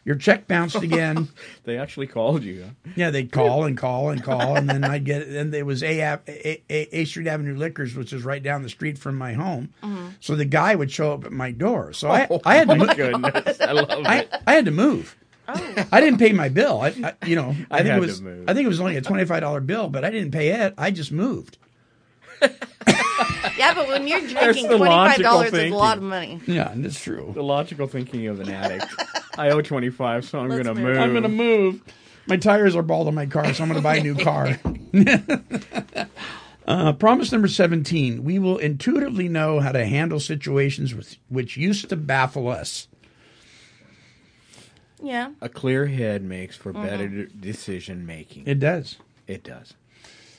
[0.06, 1.30] Your check bounced again.
[1.64, 2.64] They actually called you.
[2.64, 2.92] Huh?
[2.96, 5.28] Yeah, they'd call and call and call, and then I'd get.
[5.28, 8.70] And there was A, A, A, A Street Avenue Liquors, which is right down the
[8.70, 9.74] street from my home.
[9.82, 10.08] Mm-hmm.
[10.20, 11.94] So the guy would show up at my door.
[11.94, 12.76] So I, Oh, I had to.
[12.76, 12.88] Move.
[12.88, 13.62] My mo- goodness.
[13.62, 14.34] I love I, it.
[14.46, 15.16] I had to move.
[15.48, 15.86] Oh.
[15.92, 16.82] I didn't pay my bill.
[16.82, 16.88] I,
[17.22, 18.22] I you know, I, I think had it was.
[18.48, 20.74] I think it was only a twenty five dollar bill, but I didn't pay it.
[20.78, 21.58] I just moved.
[23.58, 26.42] Yeah, but when you're drinking, twenty five dollars is a lot of money.
[26.48, 27.32] Yeah, that's true.
[27.36, 28.86] The logical thinking of an addict.
[29.38, 30.94] I owe twenty five, so I'm Let's gonna move.
[30.94, 30.98] move.
[31.02, 31.82] I'm going to move.
[32.28, 34.58] My tires are bald on my car, so I'm going to buy a new car.
[36.68, 41.90] uh, promise number 17 we will intuitively know how to handle situations with, which used
[41.90, 42.88] to baffle us.
[45.02, 45.32] Yeah.
[45.42, 46.84] A clear head makes for Mm-hmm.
[46.88, 48.48] better decision making.
[48.48, 48.98] It does.
[49.28, 49.74] It does.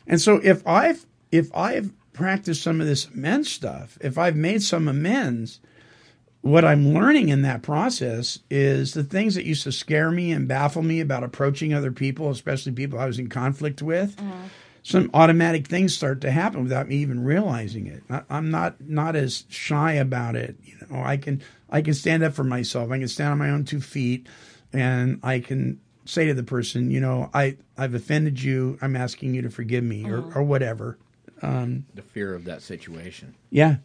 [0.07, 4.63] And so if I've if I've practiced some of this amends stuff, if I've made
[4.63, 5.61] some amends,
[6.45, 10.47] what I'm learning in that process is the things that used to scare me and
[10.47, 14.21] baffle me about approaching other people, especially people I was in conflict with.
[14.83, 18.03] Some automatic things start to happen without me even realizing it.
[18.11, 20.57] I, I'm not not as shy about it.
[20.63, 21.41] You know, I can
[21.71, 22.91] I can stand up for myself.
[22.91, 24.27] I can stand on my own two feet,
[24.75, 28.77] and I can say to the person, you know, I I've offended you.
[28.83, 30.99] I'm asking you to forgive me, or or whatever.
[31.41, 33.35] Um, The fear of that situation.
[33.51, 33.77] yeah.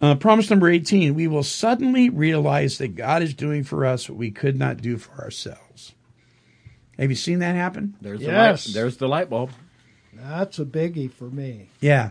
[0.00, 4.16] Uh, promise number 18 we will suddenly realize that God is doing for us what
[4.18, 5.92] we could not do for ourselves.
[6.98, 7.94] Have you seen that happen?
[8.00, 8.64] There's Yes.
[8.64, 9.50] the light, there's the light bulb.
[10.12, 11.68] That's a biggie for me.
[11.80, 12.10] Yeah.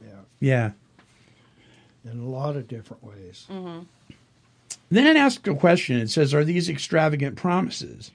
[0.00, 0.10] Yeah.
[0.40, 0.70] Yeah.
[2.10, 3.46] In a lot of different ways.
[4.90, 5.96] Then it asks a question.
[5.98, 8.10] It says, Are these extravagant promises?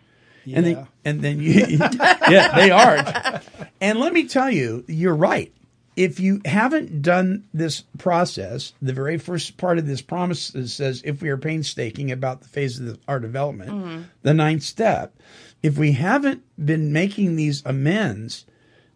[0.45, 0.61] And Yeah.
[0.61, 1.51] then, and then you,
[2.29, 3.41] yeah, they are.
[3.81, 5.53] And let me tell you, you're right.
[5.95, 11.21] If you haven't done this process, the very first part of this promise says, if
[11.21, 15.13] we are painstaking about the phase of the, our development, the ninth step,
[15.61, 18.45] if we haven't been making these amends,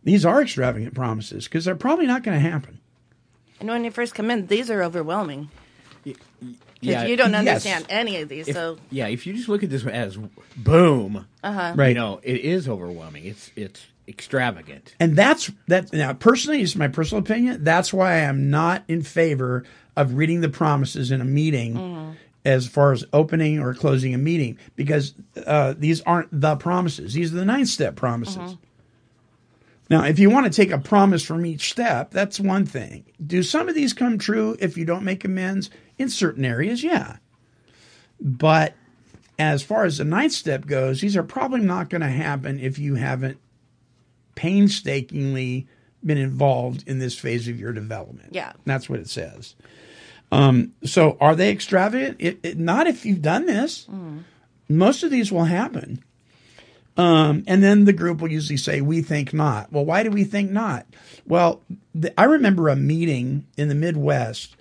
[0.03, 2.79] these are extravagant promises because they're probably not going to happen.
[3.59, 5.49] And when you first come in, these are overwhelming.
[6.03, 6.17] Because
[6.81, 7.39] Yeah, you don't yes.
[7.39, 8.47] understand any of these.
[8.47, 10.17] If- so yeah, if you just look at this as
[10.55, 11.73] boom, Uh-huh.
[11.75, 11.89] Right.
[11.89, 13.25] You know, it is overwhelming.
[13.25, 14.95] It's it's extravagant.
[14.99, 15.91] And that's that.
[15.93, 17.63] Now, personally, it's my personal opinion.
[17.63, 19.63] That's why I am not in favor
[19.95, 24.57] of reading the promises in a meeting, as far as opening or closing a meeting,
[24.75, 25.13] because
[25.45, 27.13] uh, these aren't the promises.
[27.13, 28.57] These are the nine step promises.
[29.89, 33.05] Now, if you want to take a promise from each step, that's one thing.
[33.25, 35.69] Do some of these come true if you don't make amends?
[35.97, 37.17] In certain areas, yeah.
[38.19, 38.75] But
[39.39, 42.77] as far as the ninth step goes, these are probably not going to happen if
[42.77, 43.39] you haven't
[44.37, 45.67] painstakingly
[46.05, 48.29] been involved in this phase of your development.
[48.31, 48.53] Yeah.
[48.65, 49.55] That's what it says.
[50.31, 52.17] Um, so are they extravagant?
[52.19, 53.87] It, it, not if you've done this.
[54.69, 56.03] Most of these will happen.
[56.97, 59.71] Um, and then the group will usually say, We think not.
[59.71, 60.85] Well, why do we think not?
[61.25, 61.61] Well,
[61.95, 64.55] the, I remember a meeting in the Midwest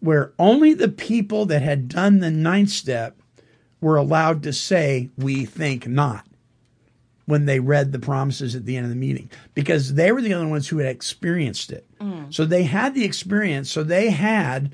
[0.00, 3.16] where only the people that had done the ninth step
[3.80, 6.26] were allowed to say, We think not
[7.26, 10.34] when they read the promises at the end of the meeting because they were the
[10.34, 11.86] only ones who had experienced it.
[12.00, 12.32] Mm.
[12.32, 13.70] So they had the experience.
[13.70, 14.72] So they had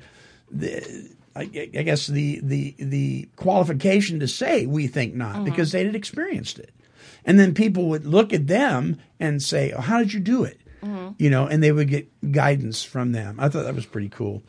[0.49, 5.45] the, I, I guess the the the qualification to say we think not mm-hmm.
[5.45, 6.71] because they had experienced it.
[7.23, 10.59] And then people would look at them and say, oh, "How did you do it?"
[10.83, 11.13] Mm-hmm.
[11.19, 13.39] You know, and they would get guidance from them.
[13.39, 14.43] I thought that was pretty cool.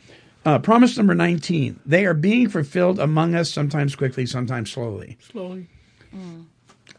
[0.44, 5.18] Uh, promise number nineteen: They are being fulfilled among us, sometimes quickly, sometimes slowly.
[5.30, 5.68] Slowly.
[6.14, 6.46] Mm.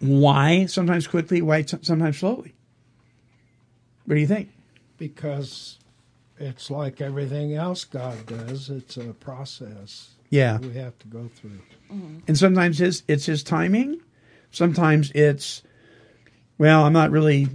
[0.04, 0.66] Why?
[0.66, 1.42] Sometimes quickly.
[1.42, 1.64] Why?
[1.64, 2.54] Sometimes slowly.
[4.06, 4.50] What do you think?
[5.04, 5.80] because
[6.40, 8.70] it's like everything else God does.
[8.70, 10.12] It's a process.
[10.30, 10.60] Yeah.
[10.60, 11.60] we have to go through.
[11.92, 12.20] Mm-hmm.
[12.28, 14.02] And sometimes his it's his timing.
[14.52, 15.62] Sometimes it's
[16.58, 17.50] well, I'm not really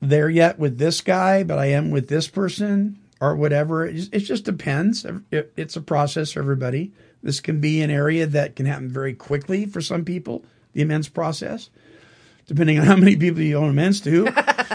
[0.00, 3.86] there yet with this guy, but I am with this person or whatever.
[3.86, 5.06] It just, it just depends.
[5.30, 6.92] It, it's a process for everybody.
[7.22, 10.44] This can be an area that can happen very quickly for some people.
[10.76, 11.70] The amends process,
[12.46, 14.28] depending on how many people you owe amends to,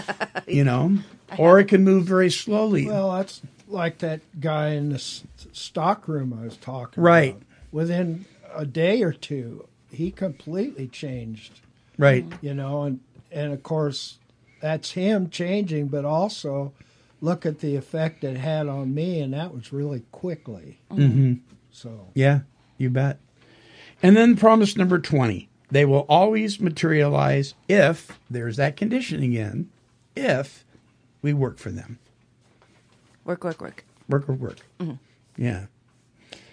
[0.48, 0.98] you know,
[1.38, 2.88] or it can move very slowly.
[2.88, 5.22] Well, that's like that guy in the s-
[5.52, 7.08] stock room I was talking about.
[7.08, 7.30] Right.
[7.36, 7.42] about.
[7.70, 11.60] Within a day or two, he completely changed.
[11.96, 12.26] Right.
[12.40, 12.98] You know, and
[13.30, 14.18] and of course
[14.60, 16.72] that's him changing, but also
[17.20, 20.80] look at the effect it had on me, and that was really quickly.
[20.90, 21.34] hmm
[21.70, 22.40] So Yeah,
[22.76, 23.20] you bet.
[24.02, 29.70] And then promise number 20 they will always materialize if, there's that condition again,
[30.14, 30.64] if
[31.22, 31.98] we work for them.
[33.24, 33.84] Work, work, work.
[34.08, 34.58] Work, work, work.
[34.78, 34.98] Mhm.
[35.38, 35.66] Yeah.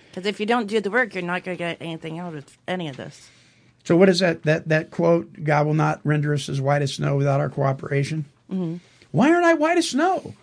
[0.09, 2.57] Because if you don't do the work, you're not going to get anything out of
[2.65, 3.30] any of this.
[3.84, 5.43] So, what is that, that, that quote?
[5.43, 8.24] God will not render us as white as snow without our cooperation.
[8.49, 8.78] hmm
[9.11, 10.34] Why aren't I white as snow?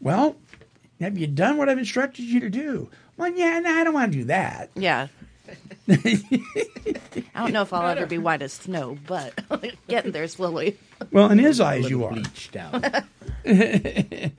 [0.00, 0.36] Well,
[1.00, 2.88] have you done what I've instructed you to do?
[3.16, 4.70] Well, yeah, no, I don't want to do that.
[4.76, 5.08] Yeah.
[5.88, 6.24] I
[7.34, 9.38] don't know if I'll ever be white as snow, but
[9.88, 10.78] getting there slowly.
[11.12, 12.12] Well, in his eyes, you are.
[12.12, 13.04] Bleached out.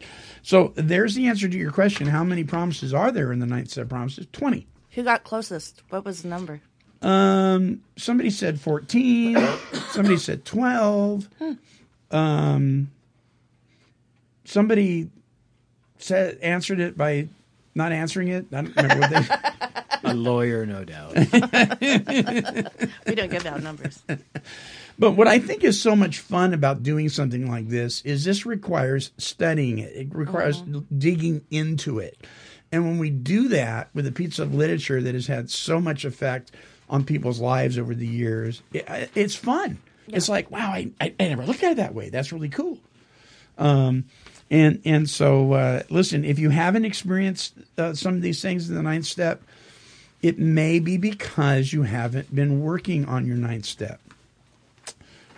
[0.43, 2.07] so there's the answer to your question.
[2.07, 4.27] How many promises are there in the ninth set of promises?
[4.33, 4.67] 20.
[4.91, 5.83] Who got closest?
[5.89, 6.61] What was the number?
[7.01, 9.37] Um, somebody said 14.
[9.91, 11.29] somebody said 12.
[12.11, 12.91] Um,
[14.45, 15.09] somebody
[15.99, 17.27] said answered it by
[17.77, 18.47] not answering it.
[18.51, 19.35] I don't remember what they.
[20.03, 21.15] A lawyer, no doubt.
[23.07, 24.01] We don't give out numbers.
[24.99, 28.45] But what I think is so much fun about doing something like this is this
[28.45, 29.95] requires studying it.
[29.95, 30.63] It requires
[30.97, 32.25] digging into it.
[32.71, 36.05] And when we do that with a piece of literature that has had so much
[36.05, 36.51] effect
[36.89, 39.79] on people's lives over the years, it, it's fun.
[40.07, 42.09] It's like, wow, I, I, I never looked at it that way.
[42.09, 42.77] That's really cool.
[43.57, 44.05] Um,
[44.49, 48.75] and and so uh, listen, if you haven't experienced uh, some of these things in
[48.75, 49.41] the ninth step,
[50.21, 53.99] it may be because you haven't been working on your ninth step.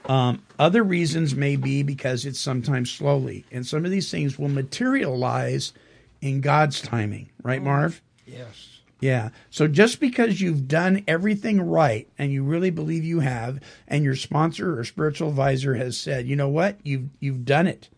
[0.06, 4.50] Um, other reasons may be because it's sometimes slowly, and some of these things will
[4.50, 5.74] materialize
[6.22, 8.02] in God's timing, right, Marv?
[8.26, 9.30] yes, Yeah.
[9.50, 14.16] So just because you've done everything right and you really believe you have, and your
[14.16, 17.90] sponsor or spiritual advisor has said, you know what, you've you've done it.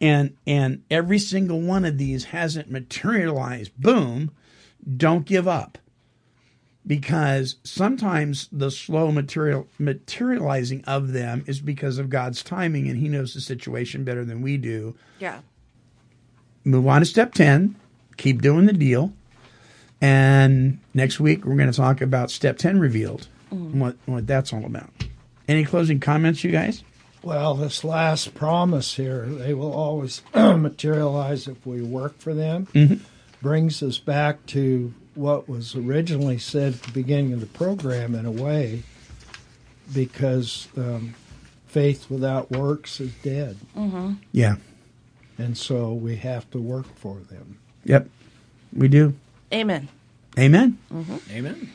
[0.00, 3.72] And and every single one of these hasn't materialized.
[3.76, 4.30] Boom,
[4.96, 5.76] don't give up.
[6.86, 13.08] Because sometimes the slow material materializing of them is because of God's timing and he
[13.08, 15.40] knows the situation better than we do Yeah.
[16.64, 17.74] move on to step 10
[18.16, 19.12] keep doing the deal
[20.00, 23.72] and next week we're going to talk about step 10 revealed Mm.
[23.72, 24.90] and what, what that's all about
[25.48, 26.82] any closing comments you guys
[27.22, 33.00] Well, this last promise here, they will always materialize if we work for them, Mhm.
[33.42, 38.24] brings us back to what was originally said at the beginning of the program in
[38.24, 38.82] a way,
[39.92, 41.14] because um,
[41.66, 43.56] faith without works is dead.
[43.76, 44.12] Mm-hmm.
[44.32, 44.56] yeah
[45.38, 47.58] And so we have to work for them.
[47.84, 48.08] yep
[48.72, 49.14] we do
[49.52, 49.88] Amen.
[50.38, 51.16] amen Mm-hmm.
[51.32, 51.70] Amen.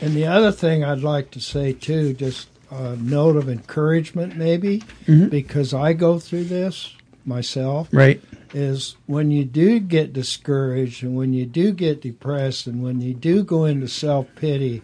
[0.00, 4.82] And the other thing I'd like to say too, just a note of encouragement, maybe,
[5.06, 5.30] Mhm.
[5.30, 6.94] because I go through this
[7.24, 7.88] myself.
[7.92, 8.20] Right.
[8.54, 13.12] Is when you do get discouraged and when you do get depressed and when you
[13.14, 14.82] do go into self pity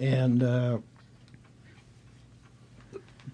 [0.00, 0.78] and uh,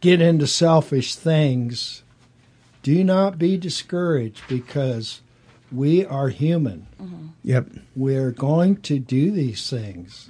[0.00, 2.02] get into selfish things,
[2.82, 5.22] do not be discouraged because
[5.72, 6.86] we are human.
[7.42, 7.68] Yep.
[7.96, 10.28] We're going to do these things.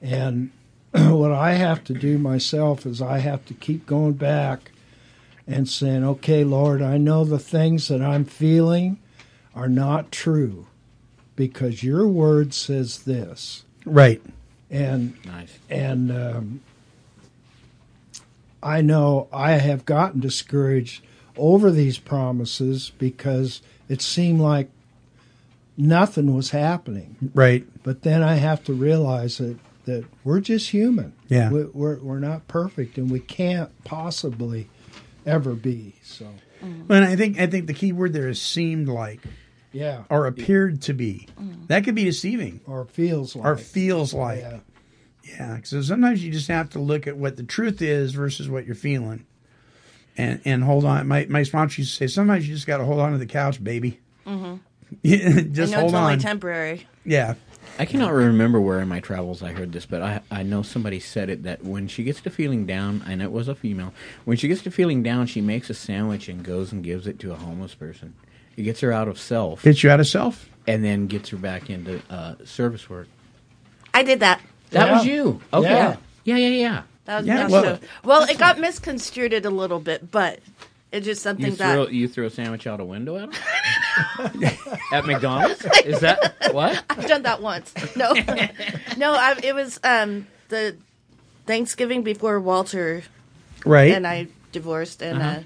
[0.00, 0.50] And
[1.16, 4.72] what I have to do myself is I have to keep going back
[5.46, 8.98] and saying, okay, Lord, I know the things that I'm feeling
[9.54, 10.66] are not true
[11.36, 13.64] because your word says this.
[13.84, 14.22] Right.
[14.70, 15.58] And Nice.
[15.68, 16.60] and um,
[18.62, 21.02] I know I have gotten discouraged
[21.36, 24.70] over these promises because it seemed like
[25.76, 27.16] nothing was happening.
[27.34, 27.66] Right.
[27.82, 31.12] But then I have to realize that, that we're just human.
[31.28, 31.50] Yeah.
[31.50, 34.68] We, we're, we're not perfect and we can't possibly
[35.26, 35.94] ever be.
[36.02, 36.28] So,
[36.60, 39.20] And I think I think the key word there is seemed like,
[39.72, 40.04] yeah.
[40.10, 41.28] or appeared to be.
[41.68, 43.44] That could be deceiving, Or feels like.
[43.46, 44.40] or feels like.
[44.40, 44.58] Yeah.
[45.24, 45.58] Yeah.
[45.64, 48.74] So sometimes you just have to look at what the truth is versus what you're
[48.74, 49.24] feeling,
[50.16, 51.06] and and hold on.
[51.08, 53.26] My my sponsor used to say sometimes you just got to hold on to the
[53.26, 54.00] couch, baby.
[54.26, 54.56] Mm-hmm.
[55.02, 56.18] Yeah, I just know hold it's only on.
[56.18, 56.86] temporary.
[57.06, 57.34] yeah.
[57.78, 61.00] I cannot remember where in my travels I heard this, but I I know somebody
[61.00, 63.92] said it that when she gets to feeling down, and it was a female,
[64.24, 67.18] when she gets to feeling down, she makes a sandwich and goes and gives it
[67.20, 68.14] to a homeless person.
[68.56, 70.48] It gets her out of self, Gets you out of self.
[70.66, 73.08] and then gets her back into uh, service work.
[73.94, 74.40] I did that.
[74.70, 74.92] That Yeah.
[74.94, 75.40] was you.
[75.52, 75.68] Okay.
[75.70, 75.96] Yeah.
[76.24, 76.82] Yeah, yeah, yeah.
[77.06, 80.40] That was Yeah, yeah, well- well, it got misconstrued a little bit, but
[80.92, 83.32] it's just something You that you throw a sandwich out a window at him
[84.92, 85.64] at McDonald's.
[85.84, 86.82] Is that what?
[86.90, 87.72] I've done that once.
[87.96, 88.12] No,
[88.96, 90.76] no, I, it was um, the
[91.46, 93.02] Thanksgiving before Walter
[93.64, 93.92] Right.
[93.92, 95.30] and I divorced, and Uh-huh.
[95.40, 95.42] uh,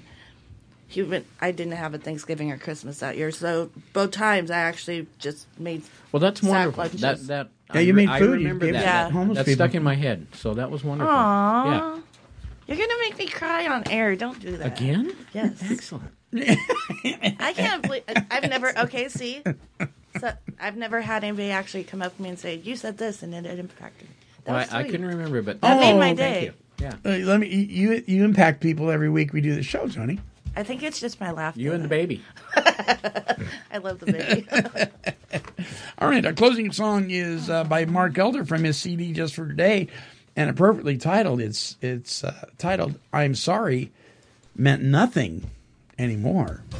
[0.89, 1.25] he went.
[1.41, 5.45] I didn't have a Thanksgiving or Christmas that year, so both times I actually just
[5.59, 5.83] made.
[6.11, 6.83] Well, that's sack wonderful.
[6.83, 7.01] lunches.
[7.01, 8.39] That that Yeah, I you made I food.
[8.39, 8.79] You remember gave that.
[8.79, 9.65] it to That- homeless That's people.
[9.65, 10.27] stuck in my head.
[10.33, 11.13] So that was wonderful.
[11.13, 11.65] Aww.
[11.65, 11.99] Yeah.
[12.67, 14.15] You're gonna make me cry on air.
[14.15, 15.15] Don't do that Again?
[15.33, 15.61] Yes.
[15.69, 16.11] Excellent.
[16.33, 18.77] I can't believe I've never.
[18.79, 19.41] Okay, see,
[20.19, 23.23] so I've never had anybody actually come up to me and say, "You said this,"
[23.23, 24.15] and it, it impacted me.
[24.43, 24.91] That Well, was I, I sweet.
[24.91, 26.43] couldn't remember, but That made Oh, my thank day.
[26.45, 26.53] you.
[26.79, 26.93] Yeah.
[27.05, 27.47] Uh, let me.
[27.47, 30.19] You you impact people every week we do the show, Tony.
[30.55, 31.61] I think it's just my laughter.
[31.61, 32.21] You and the baby.
[32.55, 34.47] I love the baby.
[35.99, 39.47] All right, our closing song is uh, by Mark Elder from his CD Just for
[39.47, 39.87] Today,
[40.37, 41.41] and appropriately titled.
[41.41, 43.91] It's it's uh, titled "I'm Sorry,"
[44.55, 45.49] meant nothing
[45.97, 46.63] anymore.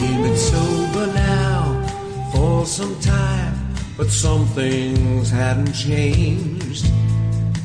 [0.00, 6.86] He'd been sober now for some time, but some things hadn't changed.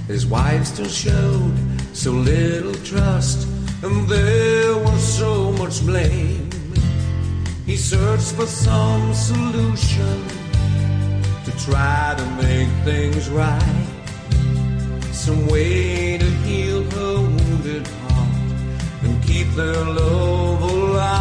[0.07, 1.55] His wife still showed
[1.93, 3.47] so little trust,
[3.81, 6.51] and there was so much blame.
[7.72, 10.28] He searched for some solution
[11.45, 13.88] to try to make things right.
[15.13, 18.36] Some way to heal her wounded heart
[19.03, 21.15] and keep their love alive.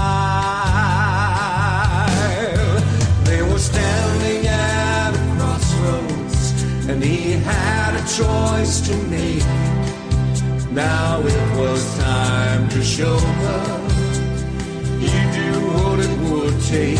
[3.26, 9.46] They were standing at a crossroads, and he had a choice to make.
[10.72, 13.79] Now it was time to show her
[16.70, 16.98] take.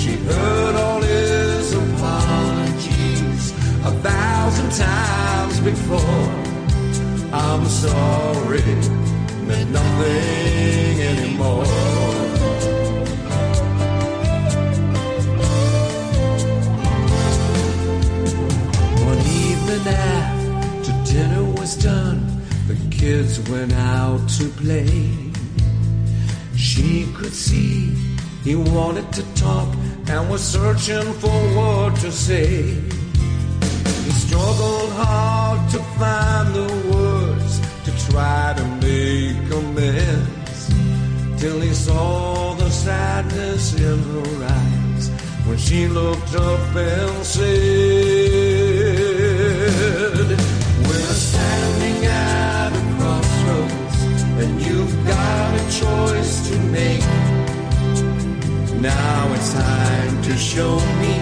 [0.00, 3.44] She heard all his apologies
[3.90, 6.24] a thousand times before.
[7.44, 8.64] I'm sorry,
[9.48, 11.66] meant nothing anymore.
[19.10, 22.20] One evening after dinner was done,
[22.66, 25.26] the kids went out to play.
[26.56, 27.95] She could see
[28.46, 29.68] he wanted to talk
[30.06, 32.62] and was searching for what to say.
[34.04, 40.68] He struggled hard to find the words to try to make amends
[41.40, 45.10] till he saw the sadness in her eyes
[45.46, 47.48] when she looked up and said,
[50.86, 57.25] We're standing at a crossroads and you've got a choice to make.
[58.80, 61.14] Now it's time to show me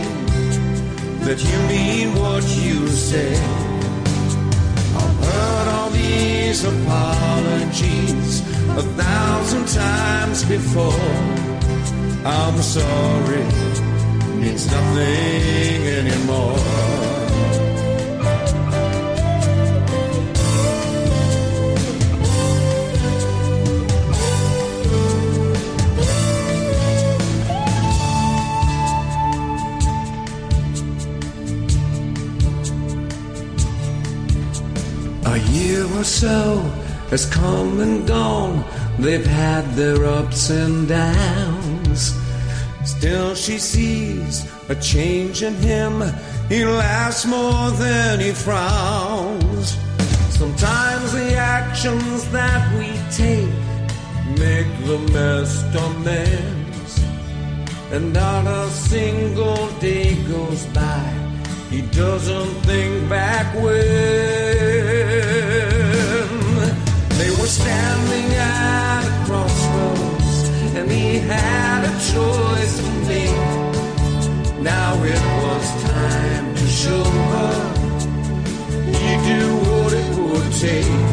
[1.24, 3.32] that you mean what you say.
[4.96, 8.40] I've heard all these apologies
[8.76, 11.10] a thousand times before.
[12.26, 13.44] I'm sorry,
[14.40, 17.03] means nothing anymore.
[37.14, 38.64] Has come and gone.
[38.98, 42.00] They've had their ups and downs.
[42.84, 44.34] Still, she sees
[44.68, 45.92] a change in him.
[46.48, 49.76] He laughs more than he frowns.
[50.40, 52.88] Sometimes the actions that we
[53.22, 53.54] take
[54.44, 56.92] make the best amends.
[57.92, 61.06] And not a single day goes by.
[61.70, 65.53] He doesn't think back were
[67.54, 73.42] standing at a crossroads and he had a choice to make.
[74.60, 77.54] Now it was time to show her
[78.98, 81.04] he'd do what it would take.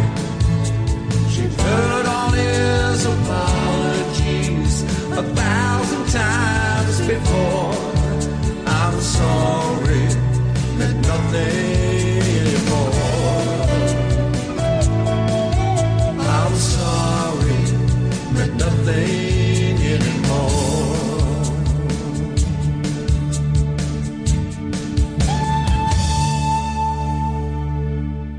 [1.32, 4.76] She'd heard all his apologies
[5.22, 7.76] a thousand times before.
[8.66, 10.06] I'm sorry,
[10.78, 12.01] meant nothing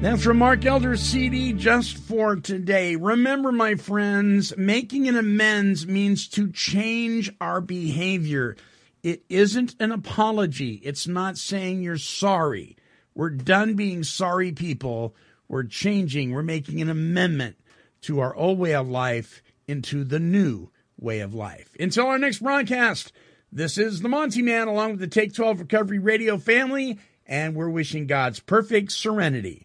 [0.03, 2.97] That's from Mark Elder's CD just for today.
[2.97, 8.57] Remember, my friends, making an amends means to change our behavior.
[9.05, 10.81] It isn't an apology.
[10.83, 12.77] It's not saying you're sorry.
[13.15, 15.15] We're done being sorry people.
[15.47, 16.33] We're changing.
[16.33, 17.59] We're making an amendment
[18.01, 21.77] to our old way of life into the new way of life.
[21.79, 23.13] Until our next broadcast,
[23.53, 27.71] this is the Monty Man along with the Take 12 Recovery Radio family, and we're
[27.71, 29.65] wishing God's perfect serenity